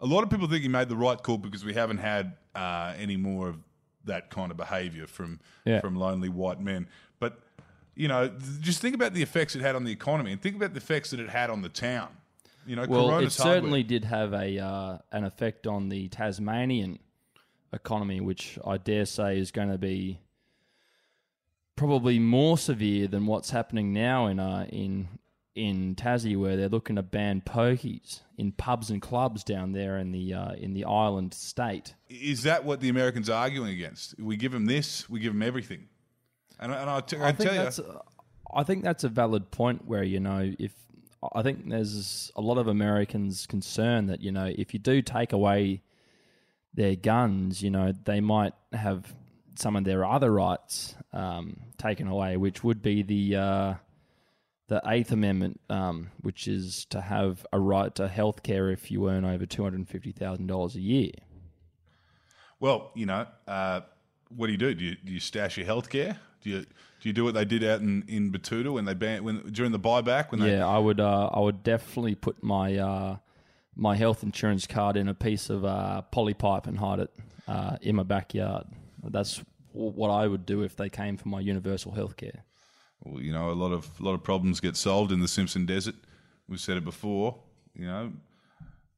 A 0.01 0.07
lot 0.07 0.23
of 0.23 0.31
people 0.31 0.47
think 0.49 0.63
he 0.63 0.69
made 0.69 0.89
the 0.89 0.97
right 0.97 1.21
call 1.23 1.39
because 1.39 1.65
we 1.65 1.75
haven't 1.75 1.99
had 1.99 2.37
uh, 2.55 2.95
any 2.99 3.17
more 3.17 3.49
of 3.49 3.57
that 4.05 4.31
kind 4.31 4.51
of 4.51 4.57
behaviour 4.57 5.07
from 5.07 5.41
Yeah. 5.65 5.81
from 5.81 5.97
lonely 5.97 6.29
white 6.29 6.61
men. 6.61 6.87
But 7.21 7.41
you 7.95 8.07
know, 8.09 8.29
th- 8.29 8.61
just 8.61 8.81
think 8.81 8.95
about 8.95 9.13
the 9.15 9.23
effects 9.23 9.57
it 9.57 9.61
had 9.61 9.75
on 9.75 9.85
the 9.85 9.91
economy, 9.93 10.31
and 10.33 10.41
think 10.41 10.55
about 10.57 10.73
the 10.73 10.79
effects 10.79 11.11
that 11.11 11.21
it 11.21 11.29
had 11.31 11.51
on 11.51 11.63
the 11.63 11.69
town. 11.69 12.09
You 12.67 12.77
know, 12.77 12.87
Well, 12.89 13.09
Corona's 13.09 13.35
it 13.35 13.43
certainly 13.43 13.81
hardware. 13.81 13.83
did 13.83 14.05
have 14.05 14.33
a 14.35 14.59
uh, 14.59 14.99
an 15.11 15.25
effect 15.25 15.67
on 15.67 15.89
the 15.89 16.09
Tasmanian 16.09 16.99
economy, 17.73 18.21
which 18.21 18.59
I 18.65 18.77
dare 18.79 19.05
say 19.07 19.39
is 19.39 19.51
going 19.51 19.71
to 19.71 19.79
be 19.79 20.21
probably 21.77 22.19
more 22.19 22.57
severe 22.59 23.07
than 23.09 23.27
what's 23.27 23.51
happening 23.51 23.93
now 23.93 24.27
in 24.27 24.39
uh, 24.39 24.67
in 24.71 25.09
in 25.59 25.95
Tassie, 25.97 26.37
where 26.37 26.57
they're 26.57 26.69
looking 26.69 26.97
to 26.97 27.03
ban 27.03 27.43
pokies 27.45 28.21
in 28.37 28.53
pubs 28.53 28.91
and 28.91 29.03
clubs 29.03 29.43
down 29.43 29.73
there 29.73 29.99
in 29.99 30.13
the 30.13 30.33
uh, 30.33 30.53
in 30.53 30.73
the 30.73 30.85
island 30.85 31.35
state. 31.35 31.95
Is 32.09 32.45
that 32.45 32.65
what 32.65 32.81
the 32.81 32.89
Americans 32.89 33.29
are 33.29 33.43
arguing 33.43 33.73
against? 33.73 34.19
We 34.19 34.37
give 34.37 34.53
them 34.53 34.67
this, 34.67 35.09
we 35.11 35.21
give 35.21 35.33
them 35.33 35.43
everything. 35.43 35.89
And, 36.61 36.73
and 36.73 36.89
I, 36.91 37.01
t- 37.01 37.17
I 37.17 37.29
I 37.29 37.33
think 37.33 37.51
tell 37.51 37.59
you, 37.59 37.65
that's 37.65 37.81
I 38.55 38.63
think 38.63 38.85
that's 38.85 39.05
a 39.05 39.09
valid 39.09 39.51
point 39.51 39.85
where 39.87 40.03
you 40.03 40.21
know 40.21 40.55
if 40.59 40.73
I 41.35 41.43
think 41.43 41.69
there's 41.69 42.31
a 42.37 42.41
lot 42.41 42.59
of 42.59 42.69
Americans 42.69 43.47
concerned 43.47 44.09
that 44.09 44.23
you 44.23 44.33
know 44.33 44.47
if 44.47 44.73
you 44.73 44.79
do 44.79 45.03
take 45.03 45.33
away 45.33 45.83
their 46.75 46.95
guns, 46.95 47.63
you 47.63 47.71
know 47.71 47.93
they 48.05 48.21
might 48.21 48.55
have 48.73 49.13
some 49.57 49.75
of 49.75 49.83
their 49.83 50.05
other 50.05 50.33
rights 50.33 50.95
um, 51.13 51.57
taken 51.79 52.07
away, 52.07 52.37
which 52.37 52.63
would 52.63 52.81
be 52.81 53.03
the 53.03 53.37
uh, 53.37 53.75
the 54.69 54.81
Eighth 54.87 55.13
Amendment, 55.13 55.61
um, 55.69 56.11
which 56.21 56.47
is 56.47 56.85
to 56.87 57.01
have 57.01 57.45
a 57.53 57.59
right 57.59 57.95
to 57.97 58.07
health 58.07 58.43
care 58.43 58.71
if 58.71 58.91
you 58.91 59.09
earn 59.09 59.25
over 59.25 59.47
two 59.47 59.63
hundred 59.63 59.79
and 59.79 59.89
fifty 59.89 60.13
thousand 60.13 60.47
dollars 60.47 60.77
a 60.77 60.81
year. 60.81 61.13
well, 62.61 62.91
you 62.95 63.07
know, 63.07 63.27
uh, 63.47 63.81
what 64.35 64.47
do 64.47 64.53
you 64.53 64.59
do? 64.59 64.75
Do 64.75 64.85
you, 64.85 64.97
do 65.05 65.13
you 65.13 65.21
stash 65.21 65.57
your 65.57 65.67
healthcare? 65.67 66.17
Do 66.43 66.51
you 66.51 66.61
do 67.01 67.09
you 67.09 67.13
do 67.13 67.25
what 67.25 67.35
they 67.35 67.45
did 67.45 67.65
out 67.65 67.81
in, 67.81 68.05
in 68.09 68.33
Betoota 68.33 68.73
when 68.73 68.85
they 68.85 68.95
ban 68.95 69.25
when 69.25 69.41
during 69.53 69.73
the 69.73 69.79
buyback 69.79 70.31
when 70.31 70.41
they 70.41 70.53
Yeah, 70.57 70.67
I 70.67 70.79
would. 70.79 71.01
Uh, 71.01 71.31
I 71.33 71.41
would 71.41 71.63
definitely 71.63 72.15
put 72.15 72.43
my 72.43 72.77
uh, 72.77 73.17
my 73.77 73.97
health 73.97 74.23
insurance 74.23 74.67
card 74.67 74.97
in 74.97 75.09
a 75.09 75.15
piece 75.15 75.51
of 75.51 75.65
uh, 75.65 76.03
polypipe 76.13 76.67
and 76.67 76.79
hide 76.79 77.01
it 77.01 77.11
uh, 77.47 77.77
in 77.81 77.97
my 77.97 78.03
backyard. 78.03 78.67
That's 79.03 79.43
what 79.73 80.11
I 80.11 80.27
would 80.27 80.45
do 80.45 80.63
if 80.63 80.75
they 80.77 80.89
came 80.89 81.17
for 81.17 81.29
my 81.29 81.41
universal 81.41 81.93
health 81.93 82.17
care. 82.17 82.45
Well, 83.05 83.23
you 83.23 83.33
know, 83.33 83.51
a 83.51 83.53
lot 83.53 83.73
of 83.73 83.89
a 84.01 84.03
lot 84.03 84.15
of 84.15 84.23
problems 84.23 84.61
get 84.61 84.77
solved 84.77 85.13
in 85.13 85.21
the 85.21 85.29
Simpson 85.29 85.67
Desert. 85.67 85.95
We've 86.49 86.61
said 86.61 86.77
it 86.77 86.85
before. 86.85 87.37
You 87.75 87.87
know, 87.87 88.13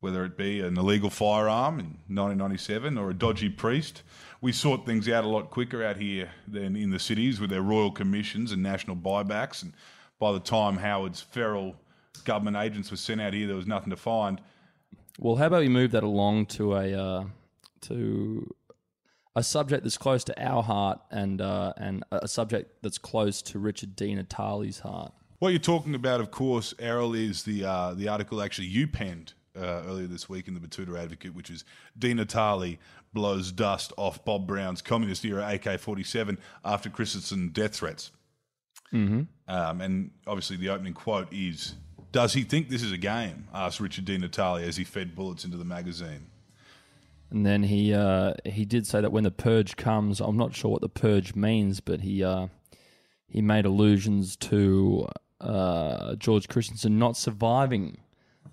whether 0.00 0.24
it 0.24 0.36
be 0.36 0.60
an 0.60 0.78
illegal 0.78 1.10
firearm 1.10 1.78
in 1.78 1.86
1997 2.08 2.96
or 2.96 3.10
a 3.10 3.14
dodgy 3.14 3.50
priest, 3.50 4.02
we 4.40 4.52
sort 4.52 4.86
things 4.86 5.08
out 5.08 5.24
a 5.24 5.28
lot 5.28 5.50
quicker 5.50 5.84
out 5.84 5.98
here 5.98 6.30
than 6.48 6.74
in 6.76 6.90
the 6.90 6.98
cities 6.98 7.40
with 7.40 7.50
their 7.50 7.62
royal 7.62 7.90
commissions 7.90 8.52
and 8.52 8.62
national 8.62 8.96
buybacks. 8.96 9.62
And 9.62 9.74
by 10.18 10.32
the 10.32 10.40
time 10.40 10.78
Howard's 10.78 11.20
feral 11.20 11.76
government 12.24 12.56
agents 12.56 12.90
were 12.90 12.96
sent 12.96 13.20
out 13.20 13.34
here, 13.34 13.46
there 13.46 13.56
was 13.56 13.66
nothing 13.66 13.90
to 13.90 13.96
find. 13.96 14.40
Well, 15.18 15.36
how 15.36 15.46
about 15.46 15.60
we 15.60 15.68
move 15.68 15.90
that 15.90 16.02
along 16.02 16.46
to 16.46 16.76
a 16.76 16.94
uh, 16.94 17.24
to 17.82 18.54
a 19.36 19.42
subject 19.42 19.84
that's 19.84 19.98
close 19.98 20.24
to 20.24 20.42
our 20.44 20.62
heart 20.62 21.00
and 21.10 21.40
uh, 21.40 21.72
and 21.76 22.04
a 22.10 22.28
subject 22.28 22.82
that's 22.82 22.98
close 22.98 23.42
to 23.42 23.58
Richard 23.58 23.96
Di 23.96 24.14
Natale's 24.14 24.80
heart. 24.80 25.12
What 25.38 25.50
you're 25.50 25.58
talking 25.58 25.94
about, 25.94 26.20
of 26.20 26.30
course, 26.30 26.74
Errol, 26.78 27.14
is 27.14 27.44
the 27.44 27.64
uh, 27.64 27.94
the 27.94 28.08
article 28.08 28.42
actually 28.42 28.68
you 28.68 28.88
penned 28.88 29.34
uh, 29.56 29.82
earlier 29.86 30.06
this 30.06 30.28
week 30.28 30.48
in 30.48 30.54
the 30.54 30.60
Betoota 30.60 30.98
Advocate, 30.98 31.34
which 31.34 31.50
is 31.50 31.64
Di 31.98 32.14
Natale 32.14 32.78
blows 33.12 33.52
dust 33.52 33.92
off 33.96 34.24
Bob 34.24 34.46
Brown's 34.46 34.82
communist 34.82 35.24
era 35.24 35.48
AK-47 35.52 36.38
after 36.64 36.88
Christensen 36.88 37.48
death 37.48 37.74
threats. 37.74 38.12
Mm-hmm. 38.92 39.22
Um, 39.48 39.80
and 39.80 40.10
obviously, 40.26 40.56
the 40.56 40.68
opening 40.68 40.94
quote 40.94 41.28
is, 41.32 41.74
"Does 42.12 42.32
he 42.32 42.42
think 42.42 42.68
this 42.68 42.82
is 42.82 42.92
a 42.92 42.98
game?" 42.98 43.46
asked 43.54 43.80
Richard 43.80 44.04
Di 44.04 44.18
Natale 44.18 44.64
as 44.64 44.76
he 44.76 44.84
fed 44.84 45.14
bullets 45.14 45.44
into 45.44 45.56
the 45.56 45.64
magazine. 45.64 46.26
And 47.30 47.46
then 47.46 47.62
he 47.62 47.94
uh, 47.94 48.34
he 48.44 48.64
did 48.64 48.86
say 48.86 49.00
that 49.00 49.12
when 49.12 49.24
the 49.24 49.30
purge 49.30 49.76
comes, 49.76 50.20
I'm 50.20 50.36
not 50.36 50.54
sure 50.54 50.70
what 50.70 50.80
the 50.80 50.88
purge 50.88 51.34
means, 51.34 51.80
but 51.80 52.00
he 52.00 52.24
uh, 52.24 52.48
he 53.28 53.40
made 53.40 53.64
allusions 53.64 54.36
to 54.36 55.08
uh, 55.40 56.16
George 56.16 56.48
Christensen 56.48 56.98
not 56.98 57.16
surviving 57.16 57.98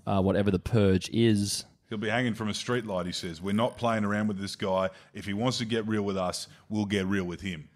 uh, 0.05 0.21
whatever 0.21 0.51
the 0.51 0.59
purge 0.59 1.09
is. 1.09 1.65
He'll 1.89 1.97
be 1.97 2.09
hanging 2.09 2.33
from 2.33 2.49
a 2.49 2.53
streetlight, 2.53 3.05
he 3.05 3.11
says. 3.11 3.41
We're 3.41 3.53
not 3.53 3.77
playing 3.77 4.03
around 4.03 4.27
with 4.27 4.39
this 4.39 4.55
guy. 4.55 4.89
If 5.13 5.25
he 5.25 5.33
wants 5.33 5.57
to 5.59 5.65
get 5.65 5.87
real 5.87 6.03
with 6.03 6.17
us, 6.17 6.47
we'll 6.69 6.85
get 6.85 7.05
real 7.05 7.23
with 7.23 7.41
him. 7.41 7.69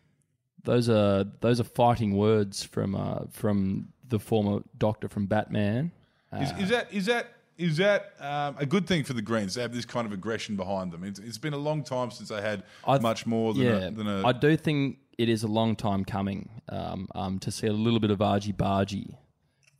Those 0.63 0.89
are 0.89 1.25
those 1.39 1.60
are 1.60 1.65
fighting 1.65 2.15
words 2.15 2.63
from 2.63 2.96
uh, 2.96 3.22
from 3.31 3.88
the 4.08 4.20
former 4.20 4.62
Doctor 4.77 5.08
from 5.08 5.25
Batman. 5.25 5.91
Is, 6.34 6.51
is 6.60 6.70
that 6.70 6.93
is 6.93 7.05
that 7.08 7.34
is 7.58 7.77
that 7.77 8.13
um, 8.20 8.55
a 8.58 8.65
good 8.65 8.88
thing 8.88 9.03
for 9.03 9.13
the 9.13 9.22
Greens 9.22 9.53
to 9.55 9.62
have 9.62 9.74
this 9.74 9.86
kind 9.86 10.05
of 10.08 10.13
aggression 10.13 10.55
behind 10.55 10.91
them? 10.91 11.03
It's, 11.03 11.20
it's 11.20 11.38
been 11.38 11.53
a 11.53 11.58
long 11.58 11.84
time 11.84 12.12
since 12.12 12.29
they 12.29 12.41
had 12.41 12.63
I 12.88 12.93
th- 12.93 13.01
much 13.01 13.25
more 13.25 13.53
than 13.53 13.63
yeah, 13.63 13.77
a, 13.88 13.91
than 13.91 14.08
a 14.08 14.27
I 14.27 14.31
do 14.31 14.55
think 14.58 14.98
it 15.17 15.29
is 15.29 15.43
a 15.43 15.48
long 15.48 15.75
time 15.75 16.03
coming 16.05 16.50
um, 16.70 17.08
um, 17.13 17.39
to 17.39 17.51
see 17.51 17.67
a 17.67 17.74
little 17.74 18.00
bit 18.00 18.10
of 18.12 18.22
argy 18.22 18.53
bargy 18.53 19.15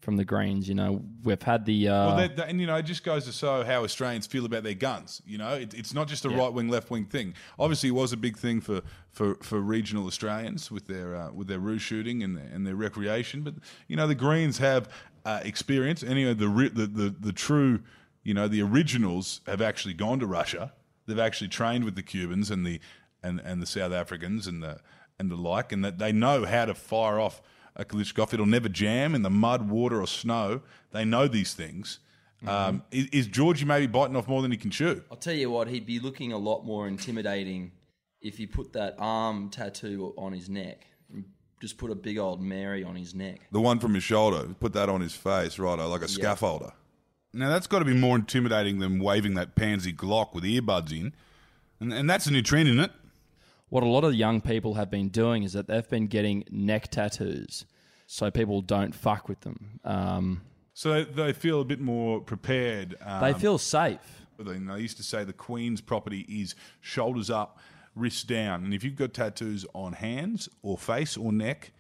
from 0.02 0.18
the 0.18 0.26
Greens. 0.26 0.68
You 0.68 0.76
know, 0.76 1.04
we've 1.24 1.42
had 1.42 1.66
the 1.66 1.88
uh, 1.88 2.08
Well, 2.08 2.18
that, 2.18 2.36
that- 2.36 2.50
and 2.50 2.60
you 2.60 2.68
know, 2.68 2.76
it 2.76 2.84
just 2.84 3.04
goes 3.04 3.26
to 3.26 3.32
show 3.32 3.64
how 3.64 3.84
Australians 3.84 4.28
feel 4.28 4.46
about 4.46 4.64
their 4.64 4.74
guns. 4.74 5.22
You 5.26 5.38
know, 5.38 5.54
it, 5.54 5.74
it's 5.74 5.94
not 5.94 6.08
just 6.08 6.26
a 6.26 6.30
right 6.30 6.52
wing, 6.52 6.70
left 6.70 6.90
wing 6.90 7.06
thing. 7.06 7.34
Obviously, 7.60 7.90
it 7.90 7.94
was 7.94 8.12
a 8.12 8.18
big 8.18 8.38
thing 8.38 8.62
for, 8.62 8.82
for, 9.12 9.36
for 9.42 9.60
regional 9.60 10.08
Australians 10.08 10.72
with 10.72 10.88
their 10.88 11.16
uh, 11.16 11.32
with 11.32 11.48
their 11.48 11.60
roo 11.60 11.78
shooting 11.80 12.24
and 12.24 12.36
their, 12.38 12.46
and 12.46 12.66
their 12.66 12.76
recreation. 12.76 13.42
But 13.42 13.56
you 13.88 13.96
know, 13.96 14.08
the 14.08 14.16
Greens 14.16 14.58
have 14.58 14.90
uh, 15.26 15.42
experience. 15.44 16.04
Anyway, 16.04 16.34
the, 16.34 16.48
the 16.74 16.88
the 16.88 17.16
the 17.20 17.34
true, 17.34 17.80
you 18.24 18.34
know, 18.34 18.48
the 18.48 18.62
originals 18.62 19.42
have 19.48 19.62
actually 19.62 19.94
gone 19.94 20.20
to 20.20 20.26
Russia. 20.26 20.74
They've 21.08 21.20
actually 21.20 21.50
trained 21.50 21.86
with 21.86 21.96
the 21.96 22.04
Cubans 22.04 22.52
and 22.52 22.66
the 22.66 22.80
and, 23.24 23.40
and 23.40 23.62
the 23.62 23.66
South 23.66 23.92
Africans 23.92 24.48
and 24.48 24.62
the 24.64 24.80
and 25.20 25.30
the 25.30 25.36
like, 25.36 25.72
and 25.72 25.84
that 25.86 26.00
they 26.00 26.12
know 26.12 26.46
how 26.46 26.66
to 26.66 26.74
fire 26.74 27.20
off 27.20 27.42
a 27.76 27.86
Kalashnikov. 27.86 28.34
It'll 28.34 28.46
never 28.46 28.70
jam 28.70 29.16
in 29.16 29.22
the 29.22 29.30
mud, 29.30 29.70
water, 29.70 30.02
or 30.02 30.08
snow. 30.08 30.62
They 30.92 31.06
know 31.06 31.28
these 31.28 31.54
things. 31.54 32.00
Um, 32.46 32.82
is, 32.90 33.06
is 33.12 33.28
Georgie 33.28 33.66
maybe 33.66 33.86
biting 33.86 34.16
off 34.16 34.28
more 34.28 34.42
than 34.42 34.50
he 34.52 34.58
can 34.58 34.72
chew? 34.72 35.04
I'll 35.12 35.18
tell 35.18 35.34
you 35.34 35.52
what, 35.52 35.68
he'd 35.68 35.86
be 35.86 36.00
looking 36.00 36.32
a 36.32 36.38
lot 36.38 36.66
more 36.66 36.88
intimidating 36.88 37.72
if 38.20 38.38
he 38.38 38.48
put 38.48 38.74
that 38.74 38.96
arm 38.98 39.50
tattoo 39.50 40.14
on 40.18 40.34
his 40.34 40.50
neck. 40.50 40.88
And 41.62 41.68
Just 41.68 41.78
put 41.78 41.92
a 41.92 41.96
big 41.96 42.18
old 42.18 42.42
Mary 42.42 42.84
on 42.84 42.96
his 42.96 43.14
neck. 43.14 43.42
The 43.52 43.62
one 43.62 43.80
from 43.80 43.94
his 43.94 44.04
shoulder, 44.04 44.48
put 44.60 44.74
that 44.74 44.90
on 44.90 45.02
his 45.02 45.14
face, 45.14 45.60
right, 45.60 45.76
like 45.76 46.02
a 46.02 46.06
scaffolder. 46.06 46.72
Now 47.34 47.50
that's 47.50 47.68
got 47.68 47.80
to 47.80 47.86
be 47.86 47.94
more 47.94 48.18
intimidating 48.18 48.80
than 48.80 49.00
waving 49.00 49.36
that 49.36 49.56
pansy 49.56 49.94
Glock 49.94 50.34
with 50.34 50.44
earbuds 50.44 50.92
in, 50.92 51.14
and, 51.80 51.94
and 51.94 52.10
that's 52.10 52.26
a 52.26 52.32
new 52.32 52.42
trend, 52.42 52.68
isn't 52.68 52.82
it? 52.82 52.92
What 53.70 53.84
a 53.84 53.88
lot 53.88 54.04
of 54.04 54.14
young 54.14 54.42
people 54.42 54.74
have 54.74 54.92
been 54.92 55.08
doing 55.08 55.44
is 55.44 55.54
that 55.54 55.68
they've 55.68 55.88
been 55.88 56.08
getting 56.08 56.44
neck 56.52 56.92
tattoos 56.92 57.66
so 58.06 58.30
people 58.30 58.62
don't 58.62 58.94
fuck 58.94 59.30
with 59.30 59.40
them. 59.42 59.80
Um, 59.86 60.42
So 60.74 61.06
they 61.06 61.32
feel 61.32 61.62
a 61.62 61.66
bit 61.66 61.80
more 61.80 62.20
prepared. 62.20 62.98
Um, 63.02 63.22
they 63.22 63.34
feel 63.34 63.58
safe. 63.58 64.26
they, 64.38 64.58
they 64.58 64.80
used 64.80 64.98
to 64.98 65.04
say 65.04 65.24
the 65.24 65.32
Queen's 65.32 65.80
property 65.80 66.26
is 66.28 66.56
shoulders 66.82 67.30
up, 67.30 67.60
wrists 67.96 68.24
down, 68.24 68.64
and 68.64 68.74
if 68.74 68.84
you've 68.84 68.96
got 68.96 69.14
tattoos 69.14 69.66
on 69.74 69.94
hands 69.94 70.48
or 70.62 70.78
face 70.78 71.18
or 71.18 71.32
neck, 71.32 71.72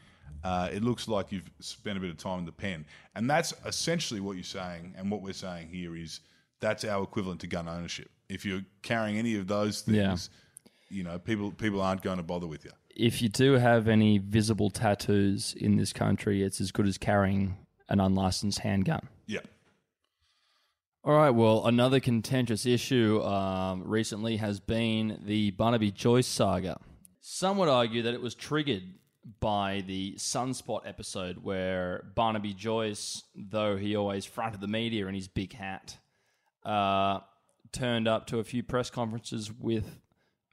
uh, 0.43 0.69
it 0.73 0.83
looks 0.83 1.07
like 1.07 1.31
you've 1.31 1.49
spent 1.59 1.97
a 1.97 2.01
bit 2.01 2.09
of 2.09 2.17
time 2.17 2.39
in 2.39 2.45
the 2.45 2.51
pen, 2.51 2.85
and 3.15 3.29
that's 3.29 3.53
essentially 3.65 4.19
what 4.19 4.35
you're 4.35 4.43
saying. 4.43 4.93
And 4.97 5.09
what 5.11 5.21
we're 5.21 5.33
saying 5.33 5.69
here 5.69 5.95
is 5.95 6.19
that's 6.59 6.83
our 6.83 7.03
equivalent 7.03 7.41
to 7.41 7.47
gun 7.47 7.67
ownership. 7.67 8.09
If 8.29 8.45
you're 8.45 8.61
carrying 8.81 9.17
any 9.17 9.35
of 9.35 9.47
those 9.47 9.81
things, 9.81 9.97
Yeah. 9.97 10.71
you 10.89 11.03
know, 11.03 11.19
people 11.19 11.51
people 11.51 11.81
aren't 11.81 12.01
going 12.01 12.17
to 12.17 12.23
bother 12.23 12.47
with 12.47 12.65
you. 12.65 12.71
If 12.95 13.21
you 13.21 13.29
do 13.29 13.53
have 13.53 13.87
any 13.87 14.17
visible 14.17 14.69
tattoos 14.69 15.53
in 15.53 15.77
this 15.77 15.93
country, 15.93 16.43
it's 16.43 16.59
as 16.59 16.71
good 16.71 16.87
as 16.87 16.97
carrying 16.97 17.57
an 17.89 17.99
unlicensed 17.99 18.59
handgun. 18.59 19.07
Yeah. 19.27 19.39
All 21.03 21.13
right, 21.13 21.31
well, 21.31 21.65
another 21.65 21.99
contentious 21.99 22.67
issue 22.67 23.23
um, 23.23 23.81
recently 23.85 24.37
has 24.37 24.59
been 24.59 25.19
the 25.25 25.49
Barnaby 25.49 25.89
Joyce 25.89 26.27
saga. 26.27 26.79
Some 27.21 27.57
would 27.57 27.69
argue 27.69 28.03
that 28.03 28.13
it 28.13 28.21
was 28.21 28.35
triggered 28.35 28.83
by 29.39 29.83
the 29.87 30.13
Sunspot 30.17 30.81
episode 30.85 31.39
where 31.43 32.05
Barnaby 32.13 32.53
Joyce, 32.53 33.23
though 33.35 33.77
he 33.77 33.95
always 33.95 34.25
fronted 34.25 34.61
the 34.61 34.67
media 34.67 35.07
in 35.07 35.15
his 35.15 35.27
big 35.27 35.53
hat, 35.53 35.97
uh, 36.63 37.21
turned 37.71 38.07
up 38.07 38.27
to 38.27 38.37
a 38.37 38.43
few 38.43 38.61
press 38.61 38.91
conferences 38.91 39.51
with 39.51 39.99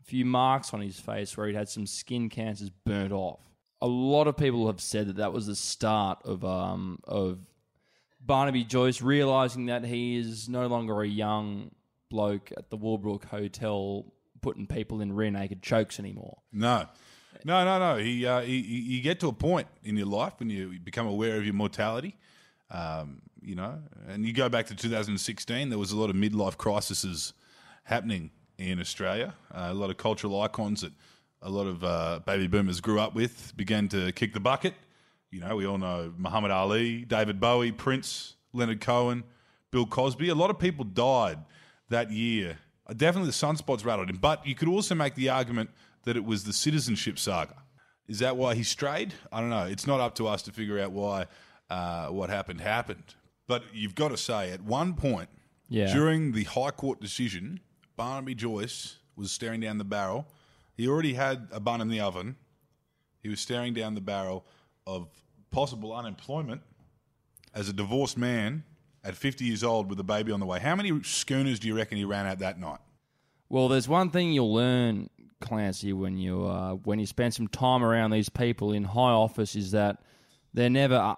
a 0.00 0.04
few 0.04 0.24
marks 0.24 0.72
on 0.72 0.80
his 0.80 0.98
face 0.98 1.36
where 1.36 1.46
he'd 1.46 1.56
had 1.56 1.68
some 1.68 1.86
skin 1.86 2.30
cancers 2.30 2.70
burnt 2.70 3.12
off. 3.12 3.40
A 3.82 3.86
lot 3.86 4.26
of 4.26 4.38
people 4.38 4.66
have 4.66 4.80
said 4.80 5.08
that 5.08 5.16
that 5.16 5.34
was 5.34 5.46
the 5.46 5.54
start 5.54 6.20
of 6.24 6.42
um, 6.42 7.00
of 7.04 7.38
Barnaby 8.28 8.62
Joyce 8.62 9.00
realizing 9.02 9.66
that 9.66 9.84
he 9.84 10.16
is 10.18 10.48
no 10.48 10.66
longer 10.68 11.00
a 11.02 11.08
young 11.08 11.70
bloke 12.10 12.52
at 12.56 12.68
the 12.70 12.76
Woolbrook 12.76 13.24
Hotel 13.24 14.04
putting 14.42 14.66
people 14.66 15.00
in 15.00 15.12
rear 15.12 15.30
naked 15.30 15.62
chokes 15.62 15.98
anymore. 15.98 16.36
No, 16.52 16.86
no, 17.44 17.64
no, 17.64 17.78
no. 17.78 17.96
He, 17.96 18.24
uh, 18.26 18.42
he- 18.42 18.58
you 18.58 19.00
get 19.00 19.18
to 19.20 19.28
a 19.28 19.32
point 19.32 19.66
in 19.82 19.96
your 19.96 20.06
life 20.06 20.34
when 20.38 20.50
you 20.50 20.78
become 20.78 21.06
aware 21.06 21.38
of 21.38 21.44
your 21.44 21.54
mortality. 21.54 22.16
Um, 22.70 23.22
you 23.40 23.54
know, 23.54 23.78
and 24.06 24.26
you 24.26 24.32
go 24.34 24.48
back 24.50 24.66
to 24.66 24.74
2016. 24.74 25.70
There 25.70 25.78
was 25.78 25.90
a 25.92 25.96
lot 25.96 26.10
of 26.10 26.16
midlife 26.16 26.58
crises 26.58 27.32
happening 27.84 28.30
in 28.58 28.78
Australia. 28.78 29.32
Uh, 29.52 29.68
a 29.70 29.74
lot 29.74 29.88
of 29.88 29.96
cultural 29.96 30.40
icons 30.42 30.82
that 30.82 30.92
a 31.40 31.48
lot 31.48 31.66
of 31.66 31.82
uh, 31.82 32.20
baby 32.26 32.46
boomers 32.46 32.80
grew 32.80 33.00
up 33.00 33.14
with 33.14 33.56
began 33.56 33.88
to 33.88 34.12
kick 34.12 34.34
the 34.34 34.40
bucket. 34.40 34.74
You 35.30 35.40
know, 35.40 35.56
we 35.56 35.66
all 35.66 35.78
know 35.78 36.12
Muhammad 36.16 36.50
Ali, 36.50 37.04
David 37.04 37.38
Bowie, 37.40 37.72
Prince, 37.72 38.34
Leonard 38.52 38.80
Cohen, 38.80 39.24
Bill 39.70 39.86
Cosby. 39.86 40.28
A 40.30 40.34
lot 40.34 40.50
of 40.50 40.58
people 40.58 40.84
died 40.84 41.38
that 41.90 42.10
year. 42.10 42.58
Definitely 42.96 43.28
the 43.28 43.34
sunspots 43.34 43.84
rattled 43.84 44.08
him. 44.08 44.16
But 44.16 44.46
you 44.46 44.54
could 44.54 44.68
also 44.68 44.94
make 44.94 45.14
the 45.14 45.28
argument 45.28 45.70
that 46.04 46.16
it 46.16 46.24
was 46.24 46.44
the 46.44 46.54
citizenship 46.54 47.18
saga. 47.18 47.56
Is 48.06 48.20
that 48.20 48.36
why 48.38 48.54
he 48.54 48.62
strayed? 48.62 49.12
I 49.30 49.40
don't 49.40 49.50
know. 49.50 49.64
It's 49.66 49.86
not 49.86 50.00
up 50.00 50.14
to 50.14 50.26
us 50.26 50.40
to 50.42 50.52
figure 50.52 50.78
out 50.80 50.92
why 50.92 51.26
uh, 51.68 52.06
what 52.06 52.30
happened 52.30 52.62
happened. 52.62 53.14
But 53.46 53.64
you've 53.74 53.94
got 53.94 54.08
to 54.08 54.16
say, 54.16 54.50
at 54.52 54.62
one 54.62 54.94
point 54.94 55.28
Yeah. 55.68 55.92
during 55.92 56.32
the 56.32 56.44
High 56.44 56.70
Court 56.70 57.00
decision, 57.00 57.60
Barnaby 57.96 58.34
Joyce 58.34 58.96
was 59.16 59.30
staring 59.30 59.60
down 59.60 59.76
the 59.76 59.84
barrel. 59.84 60.26
He 60.74 60.88
already 60.88 61.12
had 61.12 61.48
a 61.52 61.60
bun 61.60 61.82
in 61.82 61.88
the 61.88 62.00
oven. 62.00 62.36
He 63.22 63.28
was 63.28 63.40
staring 63.40 63.74
down 63.74 63.94
the 63.94 64.00
barrel 64.00 64.46
of 64.88 65.08
possible 65.50 65.94
unemployment 65.94 66.62
as 67.54 67.68
a 67.68 67.72
divorced 67.72 68.16
man 68.16 68.64
at 69.04 69.14
50 69.14 69.44
years 69.44 69.62
old 69.62 69.90
with 69.90 70.00
a 70.00 70.04
baby 70.04 70.32
on 70.32 70.40
the 70.40 70.46
way. 70.46 70.58
How 70.58 70.74
many 70.74 71.02
schooners 71.02 71.60
do 71.60 71.68
you 71.68 71.76
reckon 71.76 71.98
he 71.98 72.04
ran 72.04 72.26
out 72.26 72.38
that 72.38 72.58
night? 72.58 72.78
Well, 73.50 73.68
there's 73.68 73.86
one 73.86 74.10
thing 74.10 74.32
you'll 74.32 74.52
learn, 74.52 75.10
Clancy, 75.40 75.92
when 75.92 76.16
you 76.16 76.46
uh, 76.46 76.72
when 76.74 76.98
you 76.98 77.06
spend 77.06 77.34
some 77.34 77.48
time 77.48 77.84
around 77.84 78.10
these 78.10 78.28
people 78.28 78.72
in 78.72 78.84
high 78.84 79.12
office, 79.12 79.54
is 79.54 79.70
that 79.70 80.02
they're 80.52 80.70
never 80.70 80.96
uh, 80.96 81.14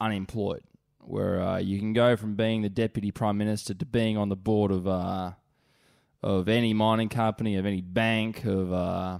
unemployed. 0.00 0.62
Where 1.00 1.42
uh, 1.42 1.58
you 1.58 1.78
can 1.78 1.92
go 1.92 2.16
from 2.16 2.34
being 2.34 2.62
the 2.62 2.70
deputy 2.70 3.10
prime 3.10 3.36
minister 3.36 3.74
to 3.74 3.84
being 3.84 4.16
on 4.16 4.30
the 4.30 4.36
board 4.36 4.70
of 4.70 4.86
uh, 4.86 5.32
of 6.22 6.48
any 6.48 6.72
mining 6.72 7.10
company, 7.10 7.56
of 7.56 7.66
any 7.66 7.82
bank, 7.82 8.44
of 8.44 8.72
uh, 8.72 9.18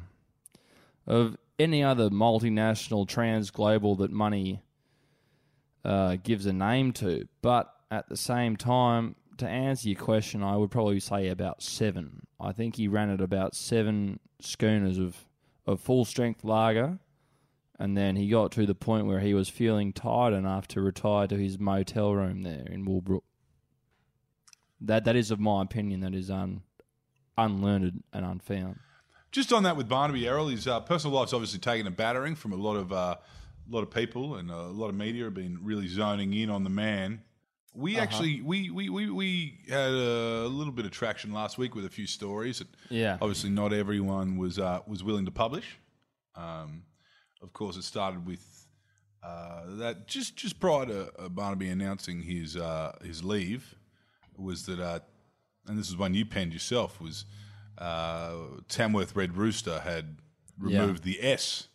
of 1.07 1.37
any 1.59 1.83
other 1.83 2.11
multinational, 2.11 3.07
trans 3.07 3.51
global 3.51 3.97
that 3.97 4.11
money 4.11 4.63
uh, 5.85 6.17
gives 6.23 6.47
a 6.47 6.53
name 6.53 6.93
to. 6.93 7.29
But 7.43 7.73
at 7.91 8.09
the 8.09 8.17
same 8.17 8.57
time, 8.57 9.17
to 9.39 9.49
answer 9.49 9.89
your 9.89 10.01
question, 10.01 10.43
I 10.43 10.57
would 10.57 10.71
probably 10.71 11.01
say 11.01 11.29
about 11.29 11.63
seven. 11.63 12.27
I 12.41 12.53
think 12.53 12.77
he 12.77 12.89
ran 12.89 13.11
at 13.11 13.21
about 13.21 13.55
seven 13.55 14.21
schooners 14.41 14.99
of, 14.99 15.17
of 15.67 15.81
full 15.81 16.05
strength 16.05 16.45
lager. 16.45 16.99
And 17.79 17.97
then 17.97 18.15
he 18.15 18.29
got 18.29 18.53
to 18.53 18.67
the 18.67 18.75
point 18.75 19.07
where 19.07 19.19
he 19.19 19.35
was 19.35 19.49
feeling 19.49 19.93
tired 19.93 20.33
enough 20.33 20.69
to 20.69 20.81
retire 20.81 21.27
to 21.27 21.37
his 21.37 21.59
motel 21.59 22.15
room 22.15 22.43
there 22.43 22.67
in 22.71 22.87
Woolbrook. 22.87 23.23
That 24.81 25.05
that 25.05 25.17
is, 25.17 25.31
of 25.31 25.41
my 25.41 25.63
opinion, 25.63 26.01
that 26.01 26.15
is 26.15 26.31
un, 26.31 26.63
unlearned 27.37 28.05
and 28.13 28.25
unfound. 28.25 28.79
Just 29.35 29.53
on 29.53 29.65
that 29.65 29.77
with 29.77 29.89
Barnaby 29.89 30.29
Errol, 30.29 30.47
his 30.47 30.69
uh, 30.69 30.79
personal 30.79 31.17
life's 31.17 31.33
obviously 31.33 31.59
taken 31.59 31.89
a 31.89 31.91
battering 31.91 32.37
from 32.37 32.53
a 32.53 32.57
lot 32.57 32.77
of 32.77 32.93
uh, 32.93 33.17
a 33.17 33.75
lot 33.75 33.83
of 33.83 33.91
people 33.91 34.37
and 34.37 34.49
a 34.49 34.67
lot 34.69 34.91
of 34.91 34.95
media 34.95 35.25
have 35.25 35.35
been 35.35 35.59
really 35.61 35.89
zoning 35.89 36.33
in 36.33 36.51
on 36.51 36.63
the 36.63 36.71
man. 36.71 37.21
We 37.75 37.99
actually 37.99 38.43
we, 38.43 38.71
we, 38.71 38.89
we, 38.89 39.11
we 39.11 39.59
had 39.69 39.91
a 39.91 40.47
little 40.47 40.73
bit 40.73 40.85
of 40.85 40.93
traction 40.93 41.33
last 41.33 41.59
week 41.59 41.75
with 41.75 41.85
a 41.85 41.91
few 41.91 42.07
stories 42.07 42.61
that 42.61 42.69
Yeah. 42.91 43.19
obviously 43.21 43.51
not 43.51 43.73
everyone 43.73 44.37
was 44.37 44.61
uh, 44.61 44.83
was 44.87 45.03
willing 45.03 45.25
to 45.25 45.33
publish. 45.33 45.81
Um, 46.37 46.85
of 47.43 47.53
course, 47.53 47.77
it 47.77 47.83
started 47.83 48.25
with 48.25 48.69
uh, 49.25 49.63
that 49.79 50.07
just 50.07 50.37
just 50.37 50.61
prior 50.61 50.87
to 50.87 51.11
uh, 51.19 51.29
Barnaby 51.29 51.71
announcing 51.71 52.23
his 52.23 52.57
uh, 52.57 52.93
his 53.03 53.25
leave 53.25 53.75
was 54.37 54.67
that, 54.67 54.79
uh, 54.79 55.01
and 55.67 55.77
this 55.77 55.89
is 55.89 55.97
one 55.97 56.15
you 56.15 56.25
penned 56.25 56.53
yourself 56.53 57.01
was 57.01 57.25
uh, 57.79 58.35
Tamworth 58.69 59.17
Red 59.17 59.37
Rooster 59.37 59.81
had 59.81 60.17
removed 60.59 61.05
the 61.05 61.19
S 61.23 61.69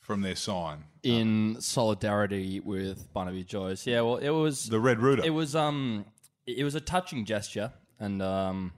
from 0.00 0.22
their 0.22 0.36
sign. 0.36 0.84
In 1.02 1.56
solidarity 1.60 2.60
with 2.60 3.12
Barnaby 3.12 3.44
Joyce. 3.44 3.86
Yeah, 3.86 4.00
well, 4.02 4.16
it 4.16 4.30
was 4.30 4.68
The 4.68 4.80
Red 4.80 5.00
Rooter. 5.00 5.24
It 5.24 5.30
was 5.30 5.54
um, 5.56 6.04
it 6.46 6.64
was 6.64 6.74
a 6.74 6.80
touching 6.80 7.24
gesture, 7.24 7.72
and 7.98 8.20
um, 8.20 8.72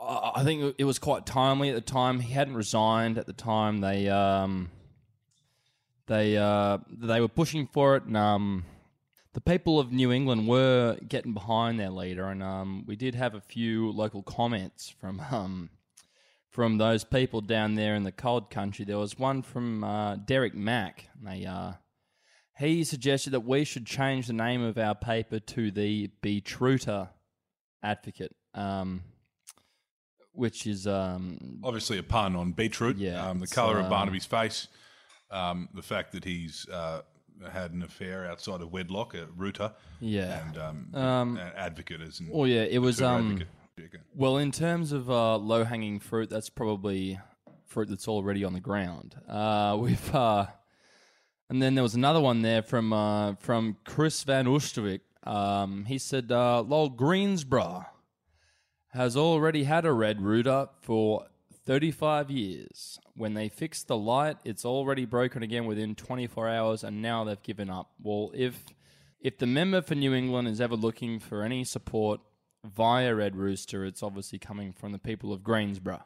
I 0.00 0.32
I 0.36 0.44
think 0.44 0.74
it 0.78 0.84
was 0.84 0.98
quite 0.98 1.26
timely 1.26 1.70
at 1.70 1.74
the 1.74 1.80
time. 1.80 2.20
He 2.20 2.32
hadn't 2.32 2.54
resigned 2.54 3.18
at 3.18 3.26
the 3.26 3.32
time. 3.32 3.80
They 3.80 4.08
um, 4.08 4.70
they 6.06 6.36
uh, 6.36 6.78
they 6.88 7.20
were 7.20 7.28
pushing 7.28 7.66
for 7.66 7.96
it, 7.96 8.04
and 8.04 8.16
um, 8.16 8.64
the 9.36 9.40
people 9.42 9.78
of 9.78 9.92
New 9.92 10.12
England 10.12 10.48
were 10.48 10.96
getting 11.06 11.34
behind 11.34 11.78
their 11.78 11.90
leader, 11.90 12.24
and 12.28 12.42
um, 12.42 12.84
we 12.86 12.96
did 12.96 13.14
have 13.14 13.34
a 13.34 13.40
few 13.42 13.92
local 13.92 14.22
comments 14.22 14.88
from 14.88 15.20
um, 15.30 15.68
from 16.48 16.78
those 16.78 17.04
people 17.04 17.42
down 17.42 17.74
there 17.74 17.94
in 17.94 18.02
the 18.02 18.12
cold 18.12 18.48
country. 18.48 18.86
There 18.86 18.96
was 18.96 19.18
one 19.18 19.42
from 19.42 19.84
uh, 19.84 20.16
Derek 20.16 20.54
Mack. 20.54 21.10
They 21.22 21.44
uh, 21.44 21.72
he 22.56 22.82
suggested 22.82 23.34
that 23.34 23.40
we 23.40 23.64
should 23.64 23.84
change 23.84 24.26
the 24.26 24.32
name 24.32 24.62
of 24.62 24.78
our 24.78 24.94
paper 24.94 25.38
to 25.38 25.70
the 25.70 26.10
Betruter 26.22 27.10
Advocate, 27.82 28.34
um, 28.54 29.02
which 30.32 30.66
is 30.66 30.86
um, 30.86 31.60
Obviously, 31.62 31.98
a 31.98 32.02
pun 32.02 32.36
on 32.36 32.52
beetroot. 32.52 32.96
Yeah, 32.96 33.28
um, 33.28 33.40
the 33.40 33.48
colour 33.48 33.80
of 33.80 33.84
uh, 33.84 33.90
Barnaby's 33.90 34.24
face, 34.24 34.68
um, 35.30 35.68
the 35.74 35.82
fact 35.82 36.12
that 36.12 36.24
he's 36.24 36.66
uh, 36.72 37.02
had 37.52 37.72
an 37.72 37.82
affair 37.82 38.26
outside 38.26 38.60
of 38.60 38.72
wedlock, 38.72 39.14
a 39.14 39.26
rooter, 39.36 39.72
yeah. 40.00 40.46
and 40.46 40.58
um, 40.58 40.88
Um, 40.94 41.36
an 41.36 41.52
advocate 41.56 42.00
as 42.00 42.20
Oh 42.32 42.44
yeah, 42.44 42.62
it 42.62 42.78
was 42.78 43.02
um. 43.02 43.32
advocate. 43.32 43.48
Well, 44.14 44.38
in 44.38 44.52
terms 44.52 44.92
of 44.92 45.10
uh, 45.10 45.36
low 45.36 45.62
hanging 45.64 46.00
fruit, 46.00 46.30
that's 46.30 46.48
probably 46.48 47.20
fruit 47.66 47.88
that's 47.90 48.08
already 48.08 48.42
on 48.42 48.54
the 48.54 48.60
ground. 48.60 49.14
Uh, 49.28 49.76
we've 49.80 50.14
uh, 50.14 50.46
and 51.48 51.62
then 51.62 51.74
there 51.74 51.82
was 51.82 51.94
another 51.94 52.20
one 52.20 52.42
there 52.42 52.62
from 52.62 52.92
uh, 52.92 53.34
from 53.34 53.76
Chris 53.84 54.22
Van 54.24 54.46
Oosterwijk. 54.46 55.00
Um, 55.24 55.84
he 55.84 55.98
said, 55.98 56.32
uh, 56.32 56.62
"Lol 56.62 56.88
Greensboro 56.88 57.86
has 58.92 59.16
already 59.16 59.64
had 59.64 59.84
a 59.84 59.92
red 59.92 60.22
router 60.22 60.68
for 60.80 61.26
35 61.66 62.30
years. 62.30 62.98
When 63.16 63.34
they 63.34 63.48
fixed 63.48 63.88
the 63.88 63.96
light, 63.96 64.38
it's 64.44 64.64
already 64.64 65.04
broken 65.04 65.42
again 65.42 65.66
within 65.66 65.94
24 65.94 66.48
hours, 66.48 66.84
and 66.84 67.02
now 67.02 67.24
they've 67.24 67.42
given 67.42 67.68
up. 67.68 67.90
Well, 68.00 68.30
if 68.34 68.64
if 69.20 69.38
the 69.38 69.46
member 69.46 69.82
for 69.82 69.96
New 69.96 70.14
England 70.14 70.46
is 70.46 70.60
ever 70.60 70.76
looking 70.76 71.18
for 71.18 71.42
any 71.42 71.64
support 71.64 72.20
via 72.64 73.14
Red 73.14 73.34
Rooster, 73.34 73.84
it's 73.84 74.02
obviously 74.02 74.38
coming 74.38 74.72
from 74.72 74.92
the 74.92 74.98
people 74.98 75.32
of 75.32 75.42
Greensboro. 75.42 76.04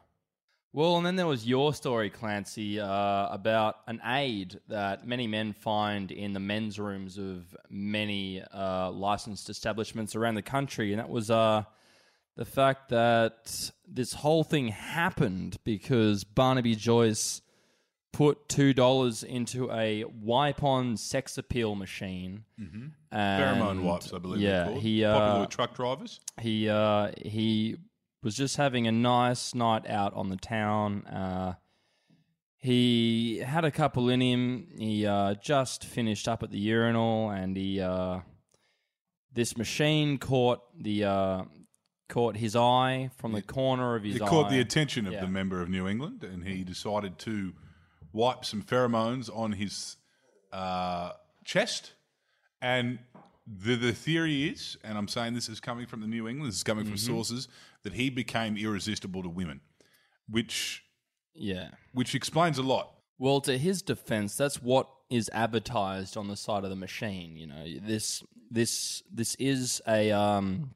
Well, 0.73 0.95
and 0.95 1.05
then 1.05 1.17
there 1.17 1.27
was 1.27 1.45
your 1.45 1.73
story, 1.73 2.09
Clancy, 2.09 2.79
uh, 2.79 3.27
about 3.27 3.75
an 3.87 4.01
aid 4.05 4.57
that 4.69 5.05
many 5.05 5.27
men 5.27 5.51
find 5.51 6.11
in 6.11 6.31
the 6.31 6.39
men's 6.39 6.79
rooms 6.79 7.17
of 7.17 7.55
many 7.69 8.41
uh, 8.53 8.89
licensed 8.89 9.49
establishments 9.49 10.15
around 10.15 10.35
the 10.35 10.41
country, 10.41 10.93
and 10.93 10.99
that 10.99 11.09
was 11.09 11.29
uh, 11.29 11.63
the 12.41 12.45
fact 12.45 12.89
that 12.89 13.69
this 13.87 14.13
whole 14.13 14.43
thing 14.43 14.69
happened 14.69 15.57
because 15.63 16.23
Barnaby 16.23 16.73
Joyce 16.73 17.43
put 18.11 18.49
two 18.49 18.73
dollars 18.73 19.21
into 19.21 19.71
a 19.71 20.05
wipe-on 20.05 20.97
sex 20.97 21.37
appeal 21.37 21.75
machine. 21.75 22.45
Mm-hmm. 22.59 22.87
Pheromone 23.15 23.83
wipes, 23.83 24.11
I 24.11 24.17
believe. 24.17 24.41
Yeah, 24.41 24.65
called. 24.65 24.81
he 24.81 25.03
popular 25.03 25.23
uh, 25.23 25.39
with 25.41 25.49
truck 25.49 25.75
drivers. 25.75 26.19
he 26.39 26.67
uh, 26.67 27.11
he 27.23 27.77
was 28.23 28.35
just 28.35 28.57
having 28.57 28.87
a 28.87 28.91
nice 28.91 29.53
night 29.53 29.87
out 29.87 30.15
on 30.15 30.29
the 30.29 30.37
town. 30.37 31.05
Uh, 31.05 31.53
he 32.57 33.37
had 33.37 33.65
a 33.65 33.71
couple 33.71 34.09
in 34.09 34.19
him. 34.19 34.67
He 34.79 35.05
uh, 35.05 35.35
just 35.35 35.85
finished 35.85 36.27
up 36.27 36.41
at 36.41 36.49
the 36.49 36.57
urinal, 36.57 37.29
and 37.29 37.55
he 37.55 37.79
uh, 37.79 38.21
this 39.31 39.55
machine 39.55 40.17
caught 40.17 40.61
the 40.75 41.03
uh, 41.03 41.43
caught 42.15 42.35
his 42.37 42.55
eye 42.55 43.09
from 43.17 43.31
the 43.33 43.41
corner 43.41 43.95
of 43.97 44.03
his 44.03 44.15
It 44.17 44.21
eye. 44.21 44.27
caught 44.33 44.49
the 44.49 44.59
attention 44.59 45.07
of 45.07 45.13
Yeah. 45.13 45.21
the 45.21 45.27
member 45.39 45.61
of 45.63 45.67
New 45.69 45.87
England, 45.87 46.23
and 46.23 46.39
he 46.47 46.63
decided 46.63 47.13
to 47.19 47.53
wipe 48.13 48.43
some 48.45 48.61
pheromones 48.61 49.29
on 49.43 49.49
his 49.53 49.97
uh, 50.51 51.11
chest. 51.45 51.93
And 52.61 52.99
the 53.65 53.75
the 53.75 53.93
theory 53.93 54.37
is, 54.49 54.77
and 54.83 54.97
I'm 54.97 55.07
saying 55.07 55.33
this 55.33 55.49
is 55.49 55.59
coming 55.59 55.87
from 55.87 56.01
the 56.01 56.07
New 56.07 56.27
England, 56.27 56.49
this 56.51 56.57
is 56.57 56.63
coming 56.71 56.85
from 56.85 56.95
Mm-hmm. 56.95 57.13
sources 57.15 57.47
that 57.83 57.93
he 57.93 58.09
became 58.09 58.57
irresistible 58.57 59.23
to 59.23 59.29
women, 59.29 59.61
which 60.29 60.83
yeah. 61.33 61.69
which 61.93 62.13
explains 62.15 62.57
a 62.57 62.63
lot. 62.63 62.85
Well, 63.17 63.39
to 63.41 63.57
his 63.57 63.81
defense, 63.81 64.35
that's 64.35 64.61
what 64.61 64.87
is 65.09 65.29
advertised 65.33 66.17
on 66.17 66.27
the 66.27 66.35
side 66.35 66.63
of 66.65 66.69
the 66.69 66.75
machine. 66.87 67.35
You 67.41 67.47
know, 67.47 67.63
this 67.93 68.23
this 68.59 69.01
this 69.19 69.35
is 69.39 69.81
a 69.87 70.11
um 70.11 70.71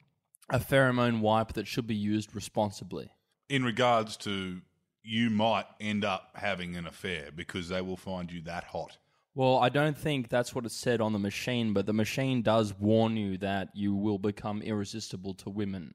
a 0.50 0.58
pheromone 0.58 1.20
wipe 1.20 1.52
that 1.54 1.66
should 1.66 1.86
be 1.86 1.94
used 1.94 2.34
responsibly. 2.34 3.10
in 3.48 3.64
regards 3.64 4.16
to 4.16 4.60
you 5.02 5.30
might 5.30 5.66
end 5.80 6.04
up 6.04 6.30
having 6.34 6.74
an 6.74 6.84
affair 6.86 7.28
because 7.34 7.68
they 7.68 7.80
will 7.80 7.96
find 7.96 8.30
you 8.32 8.40
that 8.42 8.64
hot. 8.64 8.98
Well, 9.36 9.58
I 9.58 9.68
don't 9.68 9.96
think 9.96 10.28
that's 10.28 10.52
what 10.54 10.64
it 10.66 10.72
said 10.72 11.00
on 11.00 11.12
the 11.12 11.18
machine, 11.20 11.72
but 11.72 11.86
the 11.86 11.92
machine 11.92 12.42
does 12.42 12.74
warn 12.78 13.16
you 13.16 13.36
that 13.38 13.68
you 13.74 13.94
will 13.94 14.18
become 14.18 14.62
irresistible 14.62 15.34
to 15.34 15.50
women. 15.50 15.94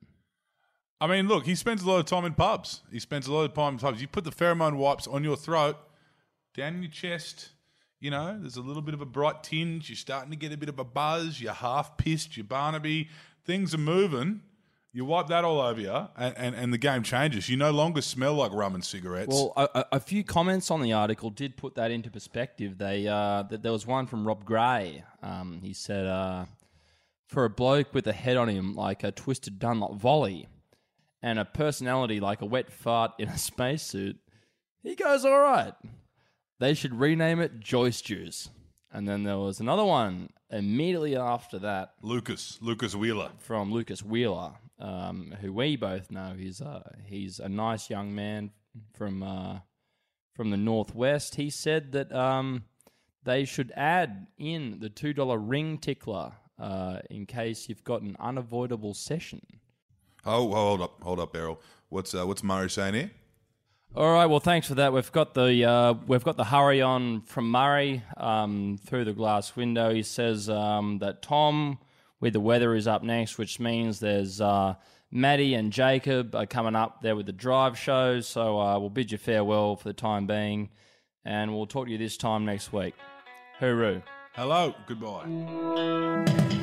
I 1.02 1.08
mean, 1.08 1.28
look, 1.28 1.46
he 1.46 1.56
spends 1.56 1.82
a 1.82 1.90
lot 1.90 2.00
of 2.00 2.06
time 2.06 2.24
in 2.24 2.36
pubs. 2.36 2.82
He 2.92 3.00
spends 3.00 3.28
a 3.28 3.34
lot 3.34 3.44
of 3.44 3.54
time 3.54 3.74
in 3.74 3.80
pubs. 3.80 4.00
You 4.00 4.08
put 4.08 4.24
the 4.24 4.32
pheromone 4.32 4.78
wipes 4.78 5.08
on 5.08 5.24
your 5.24 5.36
throat, 5.36 5.76
down 6.56 6.82
your 6.84 6.92
chest. 6.92 7.50
You 8.00 8.12
know, 8.12 8.38
there's 8.40 8.58
a 8.58 8.62
little 8.62 8.82
bit 8.82 8.94
of 8.94 9.02
a 9.02 9.06
bright 9.06 9.44
tinge. 9.44 9.90
You're 9.90 9.96
starting 9.96 10.32
to 10.32 10.38
get 10.38 10.54
a 10.54 10.58
bit 10.58 10.70
of 10.70 10.80
a 10.80 10.84
buzz. 10.84 11.42
You're 11.42 11.54
half 11.54 11.98
pissed. 11.98 12.38
You're 12.38 12.44
Barnaby. 12.46 13.10
Things 13.46 13.74
are 13.74 13.80
moving. 13.80 14.42
You 14.94 15.06
wipe 15.06 15.28
that 15.28 15.46
all 15.46 15.62
over 15.62 15.80
you, 15.80 16.08
and, 16.18 16.38
and, 16.38 16.54
and 16.56 16.74
the 16.74 16.78
game 16.78 17.02
changes. 17.04 17.48
You 17.48 17.56
no 17.56 17.72
longer 17.72 18.02
smell 18.02 18.34
like 18.34 18.52
rum 18.52 18.76
and 18.76 18.84
cigarettes. 18.84 19.30
Well, 19.30 19.54
a, 19.56 19.86
a- 19.94 20.00
few 20.02 20.22
comments 20.26 20.70
on 20.70 20.82
the 20.82 20.92
article 20.92 21.30
did 21.30 21.56
put 21.56 21.76
that 21.76 21.92
into 21.92 22.12
perspective. 22.12 22.78
They 22.78 23.08
uh, 23.08 23.44
th- 23.44 23.62
there 23.62 23.72
was 23.72 23.88
one 23.88 24.06
from 24.06 24.28
Rob 24.28 24.44
Gray. 24.44 25.06
Um, 25.24 25.62
he 25.64 25.72
said, 25.72 26.06
uh, 26.08 26.44
"For 27.28 27.46
a 27.46 27.50
bloke 27.50 27.94
with 27.94 28.06
a 28.08 28.12
head 28.12 28.36
on 28.36 28.50
him 28.50 28.76
like 28.76 29.06
a 29.06 29.14
twisted 29.14 29.60
Dunlop 29.60 29.96
volley, 29.96 30.50
and 31.22 31.40
a 31.40 31.46
personality 31.46 32.20
like 32.20 32.42
a 32.42 32.46
wet 32.46 32.70
fart 32.70 33.14
in 33.18 33.30
a 33.30 33.38
spacesuit, 33.38 34.18
he 34.84 34.96
goes 34.96 35.24
all 35.24 35.40
right. 35.40 35.74
They 36.60 36.74
should 36.74 37.00
rename 37.00 37.40
it 37.40 37.62
Joyce 37.62 38.02
Juice." 38.02 38.50
And 38.94 39.08
then 39.08 39.24
there 39.24 39.38
was 39.38 39.60
another 39.60 39.86
one 39.86 40.30
immediately 40.50 41.16
after 41.16 41.60
that 41.60 41.94
Lucas, 42.02 42.58
Lucas 42.62 42.94
Wheeler. 42.94 43.32
from 43.40 43.72
Lucas 43.72 44.04
Wheeler, 44.04 44.54
um, 44.80 45.34
who 45.40 45.54
we 45.54 45.78
both 45.78 46.12
know. 46.12 46.34
He's 46.38 46.62
uh, 46.62 46.84
he's 47.06 47.40
a 47.40 47.48
nice 47.48 47.90
young 47.90 48.14
man 48.14 48.52
from 48.94 49.24
uh, 49.24 49.60
from 50.36 50.50
the 50.50 50.58
northwest. 50.58 51.36
He 51.36 51.50
said 51.50 51.94
that 51.94 52.12
um, 52.14 52.66
they 53.24 53.46
should 53.46 53.72
add 53.76 54.28
in 54.38 54.80
the 54.80 54.90
two 54.90 55.14
dollar 55.14 55.38
ring 55.38 55.78
tickler 55.78 56.34
uh, 56.60 57.00
in 57.10 57.26
case 57.26 57.70
you've 57.70 57.84
got 57.84 58.02
an 58.02 58.18
unavoidable 58.20 58.94
session. 58.94 59.42
Oh, 60.26 60.52
hold 60.52 60.82
up, 60.82 61.02
hold 61.02 61.20
up, 61.20 61.36
Errol. 61.36 61.62
What's 61.90 62.14
uh, 62.14 62.28
what's 62.28 62.44
Murray 62.44 62.70
saying 62.70 62.94
here? 62.96 63.12
All 63.94 64.14
right. 64.14 64.26
Well, 64.26 64.40
thanks 64.40 64.68
for 64.68 64.76
that. 64.76 64.94
We've 64.94 65.12
got 65.12 65.34
the 65.34 65.66
uh, 65.66 65.94
we've 66.08 66.24
got 66.24 66.38
the 66.38 66.46
hurry 66.46 66.82
on 66.82 67.22
from 67.22 67.52
Murray 67.52 68.04
um, 68.16 68.80
through 68.86 69.04
the 69.04 69.12
glass 69.12 69.56
window. 69.56 69.94
He 69.94 70.04
says 70.04 70.50
um, 70.50 71.00
that 71.00 71.22
Tom 71.22 71.78
with 72.22 72.34
the 72.34 72.40
weather 72.40 72.74
is 72.74 72.88
up 72.88 73.04
next, 73.04 73.38
which 73.38 73.60
means 73.60 74.00
there's 74.00 74.40
uh, 74.40 74.76
Maddie 75.12 75.56
and 75.56 75.74
Jacob 75.74 76.34
are 76.36 76.46
coming 76.46 76.76
up 76.76 77.02
there 77.02 77.18
with 77.18 77.26
the 77.26 77.34
drive 77.34 77.78
shows. 77.78 78.28
So 78.28 78.62
uh, 78.62 78.80
we'll 78.80 78.90
bid 78.90 79.12
you 79.12 79.18
farewell 79.18 79.76
for 79.76 79.90
the 79.90 79.94
time 79.94 80.26
being, 80.26 80.70
and 81.26 81.54
we'll 81.54 81.68
talk 81.68 81.88
to 81.88 81.92
you 81.92 81.98
this 81.98 82.16
time 82.16 82.46
next 82.46 82.72
week. 82.72 82.94
Hooroo! 83.60 84.02
Hello, 84.34 84.74
goodbye. 84.88 86.60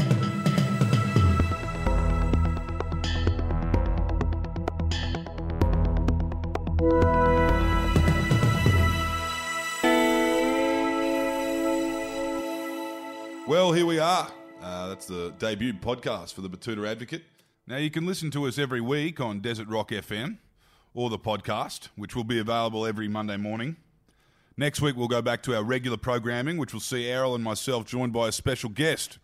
Well, 13.68 13.76
here 13.76 13.84
we 13.84 13.98
are. 13.98 14.32
Uh, 14.62 14.88
that's 14.88 15.04
the 15.04 15.34
debut 15.38 15.74
podcast 15.74 16.32
for 16.32 16.40
the 16.40 16.48
Betoota 16.48 16.88
Advocate. 16.88 17.22
Now, 17.66 17.76
you 17.76 17.90
can 17.90 18.06
listen 18.06 18.30
to 18.30 18.46
us 18.46 18.56
every 18.56 18.80
week 18.80 19.20
on 19.20 19.40
Desert 19.40 19.68
Rock 19.68 19.90
FM 19.90 20.38
or 20.94 21.10
the 21.10 21.18
podcast, 21.18 21.90
which 21.94 22.16
will 22.16 22.24
be 22.24 22.38
available 22.38 22.86
every 22.86 23.08
Monday 23.08 23.36
morning. 23.36 23.76
Next 24.56 24.80
week, 24.80 24.96
we'll 24.96 25.06
go 25.06 25.20
back 25.20 25.42
to 25.42 25.54
our 25.54 25.62
regular 25.62 25.98
programming, 25.98 26.56
which 26.56 26.72
will 26.72 26.80
see 26.80 27.08
Errol 27.08 27.34
and 27.34 27.44
myself 27.44 27.84
joined 27.84 28.14
by 28.14 28.28
a 28.28 28.32
special 28.32 28.70
guest. 28.70 29.18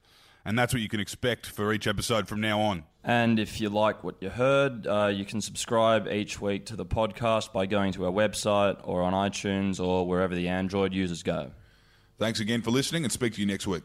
And 0.45 0.59
that's 0.59 0.75
what 0.75 0.83
you 0.83 0.91
can 0.91 1.01
expect 1.01 1.47
for 1.47 1.73
each 1.73 1.87
episode 1.87 2.29
from 2.29 2.43
now 2.43 2.61
on. 2.61 2.85
And 3.03 3.39
if 3.39 3.63
you 3.63 3.71
like 3.71 4.05
what 4.05 4.17
you 4.21 4.29
heard, 4.29 4.87
uh, 4.87 5.07
you 5.07 5.25
can 5.25 5.41
subscribe 5.41 6.07
each 6.07 6.39
week 6.39 6.67
to 6.67 6.77
the 6.77 6.85
podcast 6.85 7.55
by 7.55 7.65
going 7.65 7.93
to 7.93 8.05
our 8.05 8.13
website 8.13 8.79
or 8.85 9.01
on 9.01 9.15
iTunes 9.15 9.83
or 9.83 10.07
wherever 10.07 10.35
the 10.35 10.49
Android 10.49 10.93
users 10.93 11.23
go. 11.23 11.53
Thanks 12.19 12.41
again 12.41 12.61
for 12.61 12.73
listening 12.73 13.05
and 13.05 13.13
speak 13.13 13.33
to 13.37 13.41
you 13.41 13.47
next 13.47 13.67
week. 13.67 13.85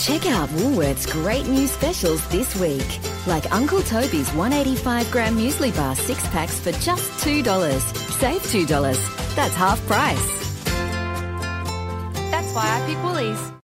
Check 0.00 0.26
out 0.26 0.48
Woolworth's 0.50 1.06
great 1.06 1.46
new 1.46 1.66
specials 1.66 2.26
this 2.28 2.56
week, 2.56 2.98
like 3.26 3.52
Uncle 3.52 3.82
Toby's 3.82 4.32
185 4.32 5.10
gram 5.10 5.36
muesli 5.36 5.76
bar 5.76 5.94
six 5.94 6.26
packs 6.28 6.58
for 6.58 6.72
just 6.72 7.10
$2. 7.24 7.80
Save 8.18 8.42
$2. 8.42 9.36
That's 9.36 9.54
half 9.54 9.78
price. 9.86 10.26
That's 12.30 12.52
why 12.54 12.64
I 12.64 12.82
pick 12.86 13.02
Woolies. 13.04 13.59